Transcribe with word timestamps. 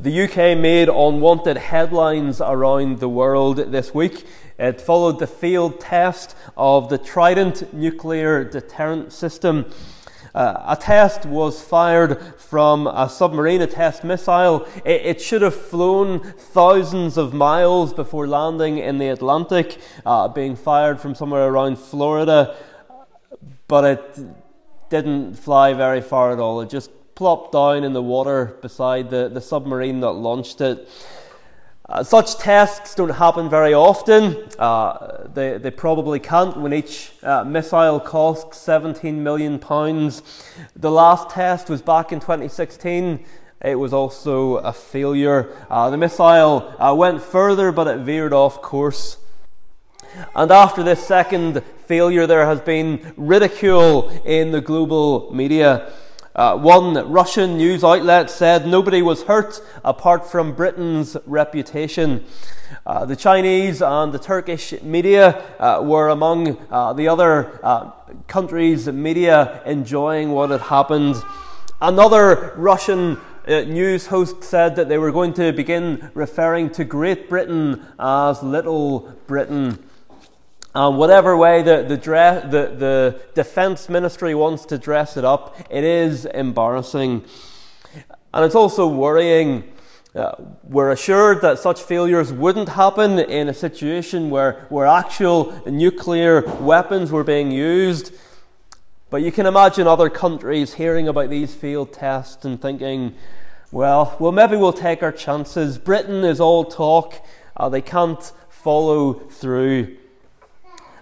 The 0.00 0.22
UK 0.22 0.56
made 0.56 0.88
unwanted 0.88 1.56
headlines 1.56 2.40
around 2.40 3.00
the 3.00 3.08
world 3.08 3.56
this 3.56 3.92
week. 3.92 4.24
It 4.56 4.80
followed 4.80 5.18
the 5.18 5.26
failed 5.26 5.80
test 5.80 6.36
of 6.56 6.88
the 6.88 6.98
Trident 6.98 7.74
nuclear 7.74 8.44
deterrent 8.44 9.12
system. 9.12 9.66
Uh, 10.32 10.62
a 10.68 10.76
test 10.76 11.26
was 11.26 11.60
fired 11.60 12.22
from 12.36 12.86
a 12.86 13.08
submarine, 13.08 13.60
a 13.60 13.66
test 13.66 14.04
missile. 14.04 14.68
It, 14.84 15.04
it, 15.04 15.20
should 15.20 15.42
have 15.42 15.56
flown 15.56 16.20
thousands 16.20 17.16
of 17.16 17.34
miles 17.34 17.92
before 17.92 18.28
landing 18.28 18.78
in 18.78 18.98
the 18.98 19.08
Atlantic, 19.08 19.78
uh, 20.06 20.28
being 20.28 20.54
fired 20.54 21.00
from 21.00 21.16
somewhere 21.16 21.48
around 21.48 21.76
Florida, 21.76 22.54
but 23.66 23.84
it 23.84 24.20
didn't 24.90 25.34
fly 25.34 25.74
very 25.74 26.00
far 26.00 26.32
at 26.32 26.38
all. 26.38 26.60
It 26.60 26.70
just 26.70 26.92
plopped 27.18 27.50
down 27.50 27.82
in 27.82 27.94
the 27.94 28.02
water 28.02 28.56
beside 28.62 29.10
the, 29.10 29.28
the 29.28 29.40
submarine 29.40 29.98
that 29.98 30.12
launched 30.12 30.60
it. 30.60 30.88
Uh, 31.88 32.00
such 32.00 32.38
tests 32.38 32.94
don't 32.94 33.08
happen 33.08 33.50
very 33.50 33.74
often. 33.74 34.36
Uh, 34.56 35.26
they, 35.34 35.58
they 35.58 35.72
probably 35.72 36.20
can't 36.20 36.56
when 36.56 36.72
each 36.72 37.10
uh, 37.24 37.42
missile 37.42 37.98
costs 37.98 38.58
17 38.58 39.20
million 39.20 39.58
pounds. 39.58 40.22
The 40.76 40.92
last 40.92 41.30
test 41.30 41.68
was 41.68 41.82
back 41.82 42.12
in 42.12 42.20
2016. 42.20 43.24
It 43.64 43.74
was 43.74 43.92
also 43.92 44.58
a 44.58 44.72
failure. 44.72 45.52
Uh, 45.68 45.90
the 45.90 45.96
missile 45.96 46.72
uh, 46.78 46.94
went 46.94 47.20
further, 47.20 47.72
but 47.72 47.88
it 47.88 47.98
veered 47.98 48.32
off 48.32 48.62
course. 48.62 49.16
And 50.36 50.52
after 50.52 50.84
this 50.84 51.04
second 51.04 51.64
failure, 51.86 52.28
there 52.28 52.46
has 52.46 52.60
been 52.60 53.12
ridicule 53.16 54.08
in 54.24 54.52
the 54.52 54.60
global 54.60 55.34
media. 55.34 55.90
Uh, 56.34 56.56
one 56.56 56.94
Russian 57.10 57.56
news 57.56 57.82
outlet 57.82 58.30
said 58.30 58.66
nobody 58.66 59.02
was 59.02 59.22
hurt 59.22 59.60
apart 59.84 60.30
from 60.30 60.54
Britain's 60.54 61.16
reputation. 61.26 62.24
Uh, 62.86 63.04
the 63.04 63.16
Chinese 63.16 63.82
and 63.82 64.12
the 64.12 64.18
Turkish 64.18 64.80
media 64.82 65.42
uh, 65.58 65.80
were 65.82 66.08
among 66.08 66.58
uh, 66.70 66.92
the 66.92 67.08
other 67.08 67.58
uh, 67.62 67.90
countries' 68.26 68.86
media 68.86 69.62
enjoying 69.66 70.30
what 70.30 70.50
had 70.50 70.60
happened. 70.60 71.16
Another 71.80 72.52
Russian 72.56 73.18
uh, 73.46 73.60
news 73.62 74.06
host 74.08 74.44
said 74.44 74.76
that 74.76 74.88
they 74.88 74.98
were 74.98 75.10
going 75.10 75.32
to 75.34 75.52
begin 75.52 76.10
referring 76.12 76.70
to 76.70 76.84
Great 76.84 77.28
Britain 77.28 77.86
as 77.98 78.42
Little 78.42 79.12
Britain. 79.26 79.78
Um, 80.78 80.96
whatever 80.96 81.36
way 81.36 81.62
the, 81.62 81.82
the, 81.82 81.96
dress, 81.96 82.44
the, 82.52 82.72
the 82.72 83.20
defense 83.34 83.88
ministry 83.88 84.32
wants 84.32 84.64
to 84.66 84.78
dress 84.78 85.16
it 85.16 85.24
up, 85.24 85.56
it 85.68 85.82
is 85.82 86.24
embarrassing. 86.24 87.24
And 88.32 88.44
it's 88.44 88.54
also 88.54 88.86
worrying. 88.86 89.72
Uh, 90.14 90.36
we're 90.62 90.92
assured 90.92 91.42
that 91.42 91.58
such 91.58 91.82
failures 91.82 92.32
wouldn't 92.32 92.68
happen 92.68 93.18
in 93.18 93.48
a 93.48 93.54
situation 93.54 94.30
where, 94.30 94.66
where 94.68 94.86
actual 94.86 95.60
nuclear 95.68 96.42
weapons 96.60 97.10
were 97.10 97.24
being 97.24 97.50
used. 97.50 98.14
But 99.10 99.22
you 99.22 99.32
can 99.32 99.46
imagine 99.46 99.88
other 99.88 100.08
countries 100.08 100.74
hearing 100.74 101.08
about 101.08 101.28
these 101.28 101.52
failed 101.52 101.92
tests 101.92 102.44
and 102.44 102.62
thinking, 102.62 103.16
well, 103.72 104.16
well, 104.20 104.30
maybe 104.30 104.56
we'll 104.56 104.72
take 104.72 105.02
our 105.02 105.10
chances. 105.10 105.76
Britain 105.76 106.22
is 106.22 106.38
all 106.38 106.64
talk, 106.64 107.16
uh, 107.56 107.68
they 107.68 107.82
can't 107.82 108.30
follow 108.48 109.14
through. 109.14 109.97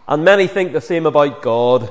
And 0.09 0.25
many 0.25 0.47
think 0.47 0.73
the 0.73 0.81
same 0.81 1.05
about 1.05 1.43
God. 1.43 1.91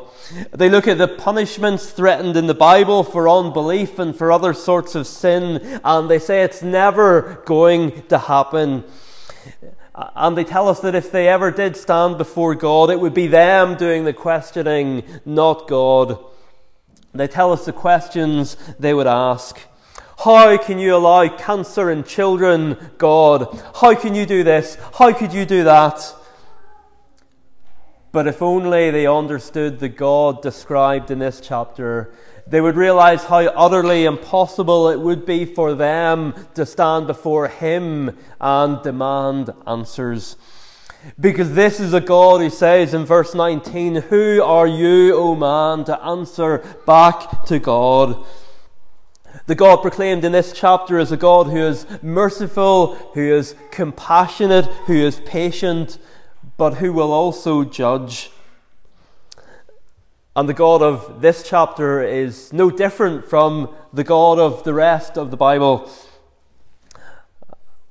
They 0.51 0.69
look 0.69 0.87
at 0.87 0.97
the 0.97 1.07
punishments 1.07 1.91
threatened 1.91 2.37
in 2.37 2.47
the 2.47 2.53
Bible 2.53 3.03
for 3.03 3.27
unbelief 3.27 3.99
and 3.99 4.15
for 4.15 4.31
other 4.31 4.53
sorts 4.53 4.95
of 4.95 5.05
sin, 5.05 5.79
and 5.83 6.09
they 6.09 6.19
say 6.19 6.41
it's 6.41 6.61
never 6.61 7.43
going 7.45 8.07
to 8.07 8.17
happen. 8.17 8.85
And 9.93 10.37
they 10.37 10.45
tell 10.45 10.69
us 10.69 10.79
that 10.79 10.95
if 10.95 11.11
they 11.11 11.27
ever 11.27 11.51
did 11.51 11.75
stand 11.75 12.17
before 12.17 12.55
God, 12.55 12.89
it 12.89 12.99
would 12.99 13.13
be 13.13 13.27
them 13.27 13.75
doing 13.75 14.05
the 14.05 14.13
questioning, 14.13 15.03
not 15.25 15.67
God. 15.67 16.17
They 17.13 17.27
tell 17.27 17.51
us 17.53 17.65
the 17.65 17.73
questions 17.73 18.57
they 18.79 18.93
would 18.93 19.07
ask. 19.07 19.59
How 20.19 20.57
can 20.57 20.79
you 20.79 20.95
allow 20.95 21.27
cancer 21.27 21.91
in 21.91 22.03
children, 22.03 22.91
God? 22.97 23.61
How 23.75 23.93
can 23.95 24.15
you 24.15 24.25
do 24.25 24.43
this? 24.43 24.77
How 24.93 25.11
could 25.13 25.33
you 25.33 25.45
do 25.45 25.65
that? 25.65 26.13
But 28.15 28.27
if 28.27 28.41
only 28.41 28.91
they 28.91 29.07
understood 29.07 29.79
the 29.79 29.89
God 29.89 30.41
described 30.41 31.11
in 31.11 31.19
this 31.19 31.41
chapter, 31.41 32.13
they 32.47 32.61
would 32.61 32.77
realize 32.77 33.25
how 33.25 33.39
utterly 33.39 34.05
impossible 34.05 34.87
it 34.87 35.01
would 35.01 35.25
be 35.25 35.43
for 35.43 35.73
them 35.73 36.33
to 36.53 36.65
stand 36.65 37.07
before 37.07 37.49
Him 37.49 38.17
and 38.39 38.81
demand 38.81 39.49
answers. 39.67 40.37
Because 41.19 41.55
this 41.55 41.81
is 41.81 41.91
a 41.91 41.99
God 41.99 42.39
who 42.39 42.49
says 42.49 42.93
in 42.93 43.03
verse 43.03 43.35
19, 43.35 43.95
Who 43.95 44.41
are 44.41 44.65
you, 44.65 45.13
O 45.13 45.35
man, 45.35 45.83
to 45.83 46.01
answer 46.01 46.59
back 46.87 47.43
to 47.47 47.59
God? 47.59 48.25
The 49.47 49.55
God 49.55 49.81
proclaimed 49.81 50.23
in 50.23 50.31
this 50.31 50.53
chapter 50.53 50.99
is 50.99 51.11
a 51.11 51.17
God 51.17 51.47
who 51.47 51.57
is 51.57 51.85
merciful, 52.01 52.95
who 53.13 53.33
is 53.35 53.55
compassionate, 53.71 54.67
who 54.87 54.95
is 54.95 55.19
patient, 55.25 55.97
but 56.57 56.75
who 56.75 56.93
will 56.93 57.11
also 57.11 57.63
judge. 57.63 58.31
And 60.35 60.49
the 60.49 60.53
God 60.53 60.81
of 60.81 61.21
this 61.21 61.43
chapter 61.43 62.01
is 62.01 62.51
no 62.51 62.69
different 62.69 63.25
from 63.25 63.73
the 63.93 64.03
God 64.03 64.37
of 64.39 64.63
the 64.63 64.73
rest 64.73 65.17
of 65.17 65.31
the 65.31 65.37
Bible. 65.37 65.89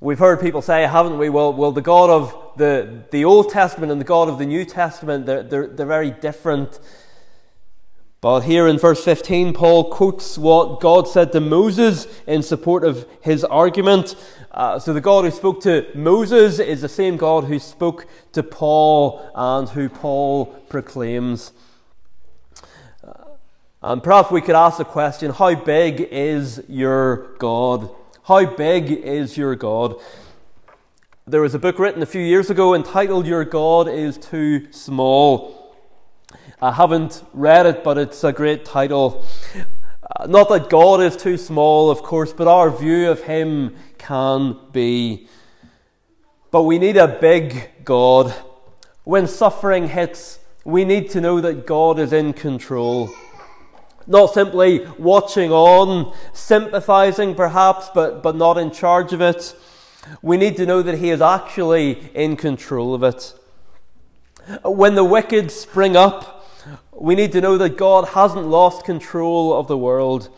We've 0.01 0.19
heard 0.19 0.41
people 0.41 0.61
say, 0.61 0.83
haven't 0.87 1.17
we? 1.17 1.31
Well, 1.31 1.53
well 1.55 1.73
the 1.73 1.81
God 1.81 2.11
of 2.11 2.59
the, 2.59 3.05
the 3.11 3.25
Old 3.25 3.49
Testament 3.49 3.91
and 3.91 4.01
the 4.01 4.05
God 4.05 4.29
of 4.29 4.39
the 4.39 4.45
New 4.45 4.67
Testament, 4.67 5.25
they're, 5.25 5.43
they're, 5.43 5.67
they're 5.67 5.87
very 5.87 6.11
different. 6.11 6.79
But 8.25 8.45
here 8.45 8.67
in 8.67 8.79
verse 8.79 9.05
15, 9.05 9.53
Paul 9.53 9.91
quotes 9.91 10.39
what 10.39 10.81
God 10.81 11.07
said 11.07 11.31
to 11.33 11.41
Moses 11.41 12.07
in 12.27 12.43
support 12.43 12.83
of 12.83 13.07
his 13.21 13.45
argument. 13.45 14.17
Uh, 14.51 14.79
so 14.79 14.95
the 14.95 15.03
God 15.03 15.27
who 15.27 15.31
spoke 15.31 15.61
to 15.65 15.87
Moses 15.95 16.59
is 16.59 16.81
the 16.81 16.89
same 16.89 17.19
God 17.19 17.45
who 17.45 17.59
spoke 17.59 18.07
to 18.33 18.43
Paul 18.43 19.31
and 19.35 19.69
who 19.69 19.91
Paul 19.91 20.47
proclaims. 20.71 21.53
Uh, 23.07 23.13
and 23.83 24.03
perhaps 24.03 24.31
we 24.31 24.41
could 24.41 24.57
ask 24.57 24.79
the 24.79 24.87
question 24.87 25.31
how 25.31 25.55
big 25.55 26.01
is 26.11 26.63
your 26.67 27.37
God? 27.37 27.91
How 28.23 28.47
big 28.47 28.91
is 28.91 29.37
your 29.37 29.55
God? 29.55 29.97
There 31.27 31.43
was 31.43 31.55
a 31.55 31.59
book 31.59 31.79
written 31.79 32.01
a 32.01 32.07
few 32.07 32.23
years 32.23 32.49
ago 32.49 32.73
entitled 32.73 33.27
Your 33.27 33.45
God 33.45 33.87
is 33.87 34.17
Too 34.17 34.73
Small. 34.73 35.64
I 36.63 36.73
haven't 36.73 37.25
read 37.33 37.67
it, 37.67 37.83
but 37.83 37.99
it's 37.99 38.23
a 38.23 38.33
great 38.33 38.65
title. 38.65 39.25
Uh, 40.17 40.27
not 40.27 40.49
that 40.51 40.71
God 40.71 41.03
is 41.03 41.17
too 41.17 41.37
small, 41.37 41.91
of 41.91 42.03
course, 42.03 42.33
but 42.33 42.47
our 42.47 42.71
view 42.71 43.11
of 43.11 43.23
Him 43.23 43.75
can 43.99 44.57
be. 44.71 45.27
But 46.53 46.63
we 46.63 46.79
need 46.79 46.97
a 46.97 47.09
big 47.09 47.71
God. 47.85 48.33
When 49.03 49.27
suffering 49.27 49.89
hits, 49.89 50.39
we 50.65 50.85
need 50.85 51.11
to 51.11 51.21
know 51.21 51.41
that 51.41 51.67
God 51.67 51.99
is 51.99 52.13
in 52.13 52.33
control. 52.33 53.11
Not 54.07 54.33
simply 54.33 54.87
watching 54.97 55.51
on, 55.51 56.15
sympathizing 56.33 57.35
perhaps, 57.35 57.91
but, 57.93 58.23
but 58.23 58.37
not 58.37 58.59
in 58.59 58.71
charge 58.71 59.13
of 59.13 59.21
it. 59.21 59.57
We 60.23 60.37
need 60.37 60.57
to 60.59 60.67
know 60.67 60.83
that 60.83 60.99
He 60.99 61.11
is 61.11 61.21
actually 61.21 62.11
in 62.15 62.37
control 62.37 62.95
of 62.95 63.03
it. 63.03 63.35
When 64.63 64.95
the 64.95 65.05
wicked 65.05 65.51
spring 65.51 65.97
up, 65.97 66.44
we 66.93 67.15
need 67.15 67.33
to 67.33 67.41
know 67.41 67.59
that 67.59 67.77
God 67.77 68.09
hasn't 68.09 68.47
lost 68.47 68.85
control 68.85 69.53
of 69.53 69.69
the 69.69 69.79
world. 69.79 70.29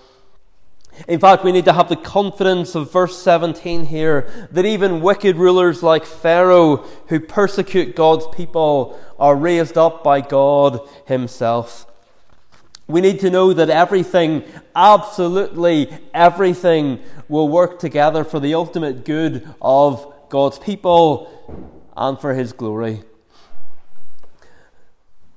In 1.08 1.20
fact, 1.20 1.44
we 1.44 1.52
need 1.52 1.66
to 1.66 1.74
have 1.74 1.88
the 1.88 1.96
confidence 1.96 2.74
of 2.74 2.90
verse 2.90 3.20
17 3.22 3.86
here 3.86 4.48
that 4.50 4.64
even 4.64 5.02
wicked 5.02 5.36
rulers 5.36 5.82
like 5.82 6.06
Pharaoh 6.06 6.76
who 7.08 7.20
persecute 7.20 7.94
God's 7.94 8.26
people 8.34 8.98
are 9.18 9.36
raised 9.36 9.76
up 9.76 10.02
by 10.02 10.22
God 10.22 10.80
Himself. 11.06 11.86
We 12.88 13.00
need 13.00 13.20
to 13.20 13.30
know 13.30 13.52
that 13.52 13.68
everything, 13.68 14.44
absolutely 14.74 15.90
everything, 16.14 17.00
will 17.28 17.48
work 17.48 17.78
together 17.78 18.24
for 18.24 18.40
the 18.40 18.54
ultimate 18.54 19.04
good 19.04 19.46
of 19.60 20.14
God's 20.28 20.58
people 20.58 21.82
and 21.96 22.18
for 22.18 22.32
His 22.34 22.52
glory. 22.52 23.02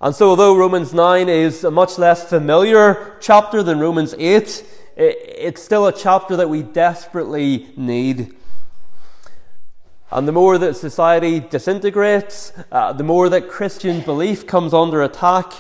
And 0.01 0.15
so, 0.15 0.29
although 0.29 0.55
Romans 0.55 0.93
9 0.93 1.27
is 1.27 1.65
a 1.65 1.71
much 1.71 1.97
less 1.97 2.29
familiar 2.29 3.17
chapter 3.19 3.61
than 3.61 3.79
Romans 3.79 4.15
8, 4.17 4.63
it's 4.95 5.61
still 5.61 5.87
a 5.87 5.91
chapter 5.91 6.37
that 6.37 6.49
we 6.49 6.63
desperately 6.63 7.67
need. 7.75 8.33
And 10.09 10.25
the 10.25 10.31
more 10.31 10.57
that 10.57 10.77
society 10.77 11.41
disintegrates, 11.41 12.53
uh, 12.71 12.93
the 12.93 13.03
more 13.03 13.27
that 13.27 13.49
Christian 13.49 13.99
belief 13.99 14.47
comes 14.47 14.73
under 14.73 15.03
attack, 15.03 15.51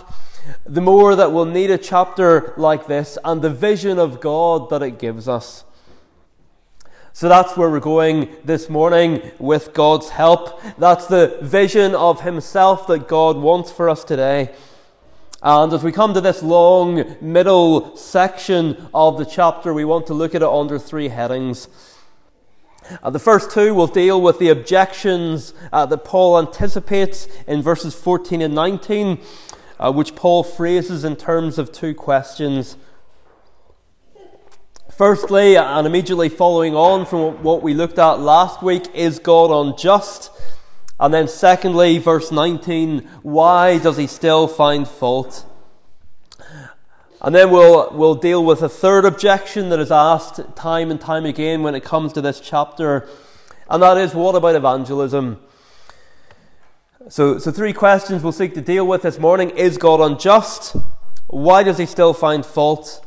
the 0.65 0.81
more 0.81 1.15
that 1.15 1.33
we'll 1.33 1.43
need 1.45 1.69
a 1.69 1.77
chapter 1.77 2.53
like 2.55 2.87
this 2.87 3.17
and 3.25 3.41
the 3.41 3.49
vision 3.49 3.99
of 3.99 4.21
God 4.21 4.69
that 4.69 4.81
it 4.81 4.99
gives 4.99 5.27
us. 5.27 5.65
So 7.19 7.27
that's 7.27 7.57
where 7.57 7.69
we're 7.69 7.81
going 7.81 8.33
this 8.45 8.69
morning 8.69 9.33
with 9.39 9.73
God's 9.73 10.07
help. 10.07 10.61
That's 10.77 11.05
the 11.07 11.37
vision 11.41 11.93
of 11.93 12.21
Himself 12.21 12.87
that 12.87 13.09
God 13.09 13.35
wants 13.35 13.69
for 13.69 13.89
us 13.89 14.05
today. 14.05 14.55
And 15.43 15.73
as 15.73 15.83
we 15.83 15.91
come 15.91 16.13
to 16.13 16.21
this 16.21 16.41
long 16.41 17.17
middle 17.19 17.97
section 17.97 18.87
of 18.93 19.17
the 19.17 19.25
chapter, 19.25 19.73
we 19.73 19.83
want 19.83 20.07
to 20.07 20.13
look 20.13 20.33
at 20.33 20.43
it 20.43 20.47
under 20.47 20.79
three 20.79 21.09
headings. 21.09 21.67
Uh, 23.03 23.09
the 23.09 23.19
first 23.19 23.51
two 23.51 23.73
will 23.73 23.87
deal 23.87 24.21
with 24.21 24.39
the 24.39 24.47
objections 24.47 25.53
uh, 25.73 25.85
that 25.87 26.05
Paul 26.05 26.39
anticipates 26.39 27.27
in 27.47 27.61
verses 27.61 27.93
14 27.95 28.41
and 28.41 28.55
19, 28.55 29.19
uh, 29.77 29.91
which 29.91 30.15
Paul 30.15 30.43
phrases 30.43 31.03
in 31.03 31.17
terms 31.17 31.57
of 31.57 31.73
two 31.73 31.93
questions. 31.93 32.77
Firstly, 34.99 35.55
and 35.55 35.87
immediately 35.87 36.27
following 36.27 36.75
on 36.75 37.05
from 37.05 37.41
what 37.41 37.63
we 37.63 37.73
looked 37.73 37.97
at 37.97 38.19
last 38.19 38.61
week, 38.61 38.93
is 38.93 39.17
God 39.17 39.49
unjust? 39.49 40.29
And 40.99 41.13
then, 41.13 41.29
secondly, 41.29 41.99
verse 41.99 42.33
19, 42.33 43.07
why 43.23 43.77
does 43.77 43.95
he 43.95 44.07
still 44.07 44.45
find 44.49 44.85
fault? 44.85 45.45
And 47.21 47.33
then 47.33 47.49
we'll, 47.49 47.89
we'll 47.93 48.15
deal 48.15 48.43
with 48.43 48.61
a 48.61 48.67
third 48.67 49.05
objection 49.05 49.69
that 49.69 49.79
is 49.79 49.89
asked 49.89 50.41
time 50.57 50.91
and 50.91 50.99
time 50.99 51.25
again 51.25 51.63
when 51.63 51.75
it 51.75 51.83
comes 51.85 52.11
to 52.11 52.19
this 52.19 52.41
chapter, 52.41 53.07
and 53.69 53.81
that 53.81 53.95
is 53.95 54.13
what 54.13 54.35
about 54.35 54.55
evangelism? 54.55 55.39
So, 57.07 57.37
so 57.37 57.51
three 57.51 57.71
questions 57.71 58.21
we'll 58.21 58.33
seek 58.33 58.53
to 58.55 58.61
deal 58.61 58.85
with 58.85 59.03
this 59.03 59.17
morning. 59.17 59.51
Is 59.51 59.77
God 59.77 60.01
unjust? 60.01 60.75
Why 61.27 61.63
does 61.63 61.77
he 61.77 61.85
still 61.85 62.13
find 62.13 62.45
fault? 62.45 63.05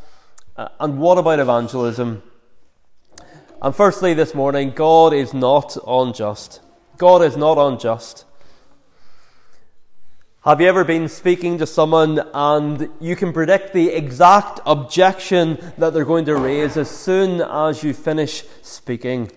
Uh, 0.57 0.69
and 0.81 0.99
what 0.99 1.17
about 1.17 1.39
evangelism? 1.39 2.23
And 3.63 3.75
firstly, 3.75 4.13
this 4.13 4.35
morning, 4.35 4.71
God 4.71 5.15
is 5.15 5.33
not 5.33 5.77
unjust. 5.87 6.61
God 6.99 7.23
is 7.23 7.37
not 7.37 7.57
unjust. 7.57 8.27
Have 10.45 10.61
you 10.61 10.67
ever 10.67 10.85
been 10.85 11.09
speaking 11.09 11.57
to 11.59 11.67
someone 11.67 12.21
and 12.35 12.91
you 13.01 13.15
can 13.15 13.33
predict 13.33 13.73
the 13.73 13.91
exact 13.91 14.61
objection 14.67 15.73
that 15.79 15.95
they're 15.95 16.05
going 16.05 16.25
to 16.25 16.37
raise 16.37 16.77
as 16.77 16.91
soon 16.91 17.41
as 17.41 17.85
you 17.85 17.95
finish 17.95 18.45
speaking? 18.61 19.31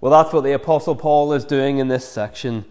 Well, 0.00 0.12
that's 0.12 0.32
what 0.32 0.44
the 0.44 0.52
Apostle 0.52 0.94
Paul 0.94 1.32
is 1.32 1.44
doing 1.44 1.78
in 1.78 1.88
this 1.88 2.06
section. 2.06 2.66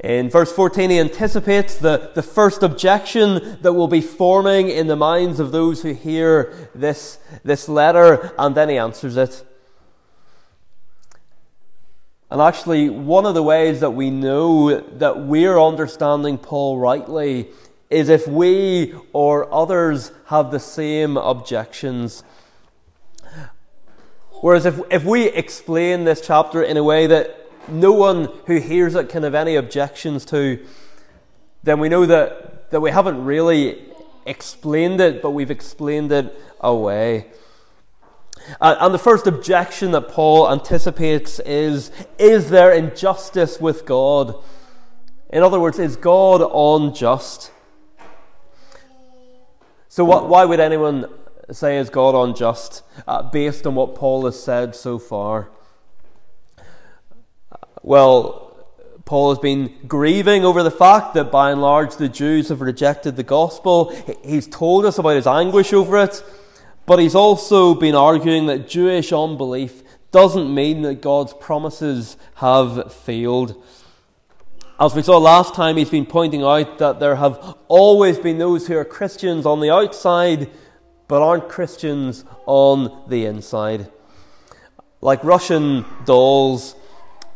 In 0.00 0.30
verse 0.30 0.52
14, 0.52 0.90
he 0.90 1.00
anticipates 1.00 1.74
the, 1.76 2.12
the 2.14 2.22
first 2.22 2.62
objection 2.62 3.58
that 3.62 3.72
will 3.72 3.88
be 3.88 4.00
forming 4.00 4.68
in 4.68 4.86
the 4.86 4.94
minds 4.94 5.40
of 5.40 5.50
those 5.50 5.82
who 5.82 5.92
hear 5.92 6.70
this, 6.72 7.18
this 7.42 7.68
letter, 7.68 8.32
and 8.38 8.54
then 8.54 8.68
he 8.68 8.78
answers 8.78 9.16
it. 9.16 9.44
And 12.30 12.40
actually, 12.40 12.90
one 12.90 13.26
of 13.26 13.34
the 13.34 13.42
ways 13.42 13.80
that 13.80 13.90
we 13.90 14.10
know 14.10 14.80
that 14.80 15.18
we're 15.20 15.60
understanding 15.60 16.38
Paul 16.38 16.78
rightly 16.78 17.48
is 17.90 18.08
if 18.08 18.28
we 18.28 18.94
or 19.12 19.52
others 19.52 20.12
have 20.26 20.50
the 20.50 20.60
same 20.60 21.16
objections. 21.16 22.22
Whereas 24.42 24.66
if, 24.66 24.78
if 24.90 25.04
we 25.04 25.24
explain 25.28 26.04
this 26.04 26.20
chapter 26.20 26.62
in 26.62 26.76
a 26.76 26.84
way 26.84 27.06
that 27.08 27.37
no 27.70 27.92
one 27.92 28.28
who 28.46 28.60
hears 28.60 28.94
it 28.94 29.08
can 29.08 29.22
have 29.22 29.34
any 29.34 29.56
objections 29.56 30.24
to, 30.26 30.64
then 31.62 31.80
we 31.80 31.88
know 31.88 32.06
that, 32.06 32.70
that 32.70 32.80
we 32.80 32.90
haven't 32.90 33.24
really 33.24 33.84
explained 34.26 35.00
it, 35.00 35.22
but 35.22 35.30
we've 35.30 35.50
explained 35.50 36.12
it 36.12 36.34
away. 36.60 37.26
Uh, 38.60 38.76
and 38.80 38.94
the 38.94 38.98
first 38.98 39.26
objection 39.26 39.90
that 39.92 40.08
Paul 40.08 40.50
anticipates 40.50 41.40
is 41.40 41.90
Is 42.18 42.50
there 42.50 42.72
injustice 42.72 43.60
with 43.60 43.84
God? 43.84 44.34
In 45.30 45.42
other 45.42 45.60
words, 45.60 45.78
is 45.78 45.96
God 45.96 46.40
unjust? 46.40 47.50
So, 49.88 50.04
what, 50.04 50.28
why 50.28 50.44
would 50.44 50.60
anyone 50.60 51.06
say, 51.50 51.78
Is 51.78 51.90
God 51.90 52.14
unjust? 52.14 52.82
Uh, 53.06 53.22
based 53.22 53.66
on 53.66 53.74
what 53.74 53.94
Paul 53.94 54.24
has 54.24 54.42
said 54.42 54.74
so 54.74 54.98
far. 54.98 55.50
Well, 57.88 58.54
Paul 59.06 59.30
has 59.30 59.38
been 59.38 59.74
grieving 59.88 60.44
over 60.44 60.62
the 60.62 60.70
fact 60.70 61.14
that 61.14 61.32
by 61.32 61.52
and 61.52 61.62
large 61.62 61.96
the 61.96 62.06
Jews 62.06 62.50
have 62.50 62.60
rejected 62.60 63.16
the 63.16 63.22
gospel. 63.22 63.96
He's 64.22 64.46
told 64.46 64.84
us 64.84 64.98
about 64.98 65.16
his 65.16 65.26
anguish 65.26 65.72
over 65.72 65.96
it, 65.96 66.22
but 66.84 66.98
he's 66.98 67.14
also 67.14 67.74
been 67.74 67.94
arguing 67.94 68.44
that 68.44 68.68
Jewish 68.68 69.10
unbelief 69.10 69.82
doesn't 70.12 70.54
mean 70.54 70.82
that 70.82 71.00
God's 71.00 71.32
promises 71.32 72.18
have 72.34 72.92
failed. 72.92 73.56
As 74.78 74.94
we 74.94 75.00
saw 75.00 75.16
last 75.16 75.54
time, 75.54 75.78
he's 75.78 75.88
been 75.88 76.04
pointing 76.04 76.42
out 76.42 76.76
that 76.76 77.00
there 77.00 77.16
have 77.16 77.56
always 77.68 78.18
been 78.18 78.36
those 78.36 78.66
who 78.66 78.76
are 78.76 78.84
Christians 78.84 79.46
on 79.46 79.60
the 79.60 79.70
outside, 79.70 80.50
but 81.08 81.22
aren't 81.22 81.48
Christians 81.48 82.26
on 82.44 83.08
the 83.08 83.24
inside. 83.24 83.90
Like 85.00 85.24
Russian 85.24 85.86
dolls, 86.04 86.74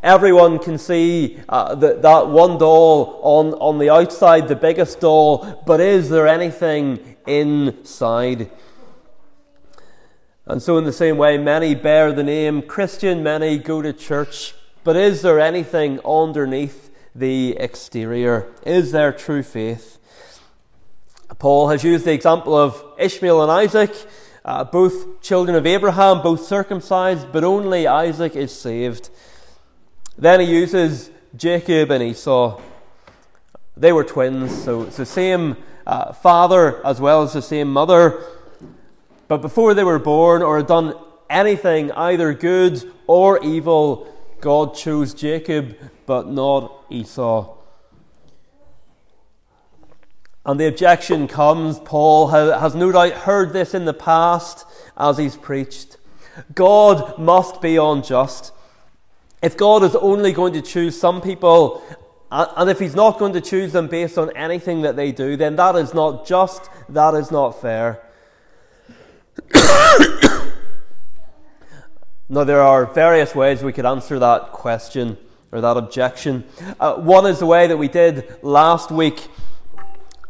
Everyone 0.03 0.59
can 0.59 0.79
see 0.79 1.39
uh, 1.49 1.77
that, 1.77 2.03
that 2.03 2.27
one 2.27 2.59
doll 2.59 3.21
on, 3.23 3.55
on 3.55 3.79
the 3.79 3.89
outside, 3.89 4.49
the 4.49 4.57
biggest 4.57 4.99
doll, 4.99 5.63
but 5.65 5.81
is 5.81 6.09
there 6.09 6.27
anything 6.27 7.17
inside? 7.25 8.51
And 10.45 10.61
so, 10.61 10.77
in 10.77 10.85
the 10.85 10.93
same 10.93 11.19
way, 11.19 11.39
many 11.39 11.77
bear 11.77 12.13
the 12.13 12.25
name 12.25 12.63
Christian, 12.63 13.23
many 13.23 13.59
go 13.59 13.81
to 13.81 13.93
church, 13.93 14.55
but 14.83 14.97
is 14.97 15.23
there 15.23 15.39
anything 15.39 16.01
underneath 16.05 16.91
the 17.15 17.57
exterior? 17.61 18.53
Is 18.67 18.91
there 18.91 19.13
true 19.13 19.45
faith? 19.45 19.99
Paul 21.39 21.69
has 21.69 21.85
used 21.85 22.05
the 22.05 22.13
example 22.13 22.57
of 22.57 22.83
Ishmael 22.99 23.41
and 23.41 23.53
Isaac, 23.53 23.95
uh, 24.45 24.65
both 24.65 25.23
children 25.23 25.57
of 25.57 25.65
Abraham, 25.65 26.23
both 26.23 26.45
circumcised, 26.45 27.31
but 27.31 27.45
only 27.45 27.87
Isaac 27.87 28.35
is 28.35 28.53
saved. 28.53 29.11
Then 30.19 30.41
he 30.41 30.47
uses 30.47 31.11
Jacob 31.37 31.91
and 31.91 32.03
Esau. 32.03 32.61
They 33.77 33.93
were 33.93 34.05
twins, 34.05 34.63
so 34.63 34.83
it's 34.83 34.99
the 34.99 35.07
same 35.07 35.57
uh, 35.87 36.13
father 36.13 36.85
as 36.87 37.01
well 37.01 37.23
as 37.23 37.33
the 37.33 37.43
same 37.43 37.73
mother. 37.73 38.23
But 39.29 39.39
before 39.39 39.75
they 39.75 39.85
were 39.85 39.99
born 39.99 40.43
or 40.43 40.59
had 40.59 40.67
done 40.67 40.95
anything, 41.31 41.91
either 41.93 42.35
good 42.35 42.93
or 43.07 43.43
evil, 43.43 44.07
God 44.41 44.75
chose 44.75 45.15
Jacob, 45.15 45.77
but 46.05 46.29
not 46.29 46.85
Esau. 46.91 47.57
And 50.45 50.59
the 50.59 50.67
objection 50.67 51.29
comes, 51.29 51.79
Paul 51.79 52.29
has 52.29 52.75
no 52.75 52.91
doubt 52.91 53.13
heard 53.13 53.53
this 53.53 53.75
in 53.75 53.85
the 53.85 53.95
past 53.95 54.67
as 54.97 55.17
he's 55.17 55.37
preached. 55.37 55.97
God 56.55 57.19
must 57.19 57.63
be 57.63 57.77
unjust. 57.77 58.53
If 59.43 59.57
God 59.57 59.83
is 59.83 59.97
only 59.97 60.33
going 60.33 60.53
to 60.53 60.63
choose 60.63 60.99
some 60.99 61.21
people, 61.21 61.83
and 62.31 62.71
if 62.71 62.79
He's 62.79 62.95
not 62.95 63.19
going 63.19 63.33
to 63.33 63.41
choose 63.41 63.73
them 63.73 63.89
based 63.89 64.17
on 64.17 64.35
anything 64.37 64.83
that 64.83 64.95
they 64.95 65.11
do, 65.11 65.37
then 65.37 65.57
that 65.57 65.75
is 65.75 65.93
not 65.93 66.25
just, 66.25 66.71
that 66.89 67.15
is 67.15 67.33
not 67.33 67.61
fair. 67.61 68.01
now, 72.29 72.45
there 72.45 72.63
are 72.63 72.87
various 72.87 73.35
ways 73.35 73.65
we 73.65 73.73
could 73.73 73.87
answer 73.87 74.21
that 74.21 74.53
question 74.53 75.19
or 75.51 75.61
that 75.61 75.77
objection. 75.77 76.45
Uh, 76.79 76.95
one 76.95 77.27
is 77.27 77.41
the 77.41 77.47
way 77.47 77.67
that 77.67 77.77
we 77.77 77.89
did 77.89 78.37
last 78.43 78.93
week, 78.93 79.29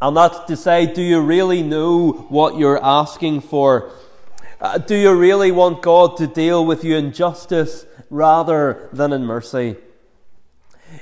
and 0.01 0.17
that's 0.17 0.39
to 0.45 0.57
say, 0.57 0.91
do 0.91 1.03
you 1.03 1.21
really 1.21 1.61
know 1.61 2.11
what 2.29 2.57
you're 2.57 2.83
asking 2.83 3.41
for? 3.41 3.91
Uh, 4.63 4.77
do 4.77 4.95
you 4.95 5.13
really 5.13 5.51
want 5.51 5.81
God 5.81 6.15
to 6.17 6.25
deal 6.25 6.65
with 6.65 6.85
you 6.85 6.95
in 6.95 7.11
justice 7.11 7.85
rather 8.13 8.87
than 8.93 9.11
in 9.11 9.25
mercy. 9.25 9.75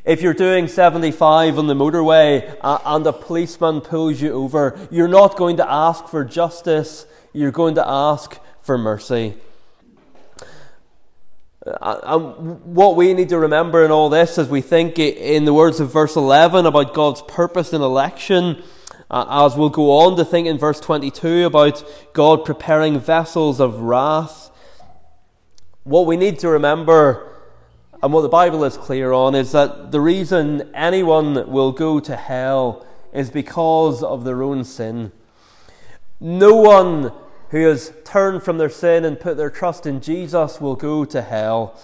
If 0.06 0.22
you're 0.22 0.34
doing 0.34 0.70
75 0.70 1.60
on 1.60 1.68
the 1.68 1.74
motorway 1.74 2.58
uh, 2.62 2.80
and 2.86 3.06
a 3.06 3.12
policeman 3.12 3.82
pulls 3.82 4.22
you 4.22 4.34
over, 4.34 4.80
you're 4.90 5.10
not 5.10 5.36
going 5.36 5.58
to 5.58 5.70
ask 5.70 6.08
for 6.08 6.24
justice, 6.24 7.06
you're 7.34 7.52
going 7.52 7.76
to 7.76 7.88
ask 7.88 8.40
for 8.62 8.78
mercy. 8.78 9.36
Uh, 11.68 12.00
and 12.04 12.64
what 12.64 12.96
we 12.96 13.14
need 13.14 13.30
to 13.30 13.38
remember 13.38 13.84
in 13.84 13.92
all 13.92 14.10
this 14.10 14.38
as 14.38 14.48
we 14.48 14.62
think 14.62 14.98
in 14.98 15.46
the 15.46 15.54
words 15.54 15.80
of 15.80 15.92
verse 15.92 16.16
11 16.16 16.66
about 16.66 16.94
God's 16.94 17.22
purpose 17.24 17.74
in 17.74 17.82
election, 17.82 18.64
uh, 19.12 19.46
as 19.46 19.56
we'll 19.56 19.70
go 19.70 19.92
on 19.92 20.18
to 20.18 20.26
think 20.26 20.48
in 20.48 20.58
verse 20.58 20.80
22 20.80 21.46
about 21.46 21.84
God 22.14 22.44
preparing 22.46 23.00
vessels 23.00 23.60
of 23.60 23.82
wrath 23.82 24.52
what 25.84 26.06
we 26.06 26.16
need 26.16 26.40
to 26.40 26.50
remember, 26.50 27.28
and 28.04 28.14
what 28.14 28.22
the 28.22 28.30
Bible 28.30 28.64
is 28.64 28.78
clear 28.78 29.12
on, 29.14 29.34
is 29.34 29.52
that 29.52 29.92
the 29.92 30.02
reason 30.02 30.70
anyone 30.76 31.50
will 31.52 31.72
go 31.72 32.00
to 32.00 32.16
hell 32.16 32.86
is 33.14 33.32
because 33.32 34.04
of 34.04 34.24
their 34.24 34.44
own 34.44 34.64
sin. 34.64 35.12
No 36.20 36.56
one 36.56 37.12
who 37.50 37.66
has 37.66 37.92
turned 38.06 38.44
from 38.44 38.58
their 38.60 38.70
sin 38.70 39.04
and 39.06 39.20
put 39.20 39.38
their 39.38 39.50
trust 39.50 39.86
in 39.86 40.02
Jesus 40.02 40.62
will 40.62 40.76
go 40.76 41.04
to 41.06 41.22
hell. 41.22 41.80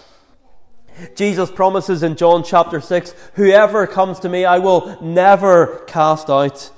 Jesus 1.16 1.52
promises 1.52 2.04
in 2.04 2.16
John 2.16 2.44
chapter 2.44 2.80
6 2.80 3.14
Whoever 3.34 3.86
comes 3.86 4.20
to 4.20 4.30
me, 4.30 4.46
I 4.46 4.60
will 4.60 4.98
never 5.02 5.84
cast 5.88 6.30
out. 6.30 6.72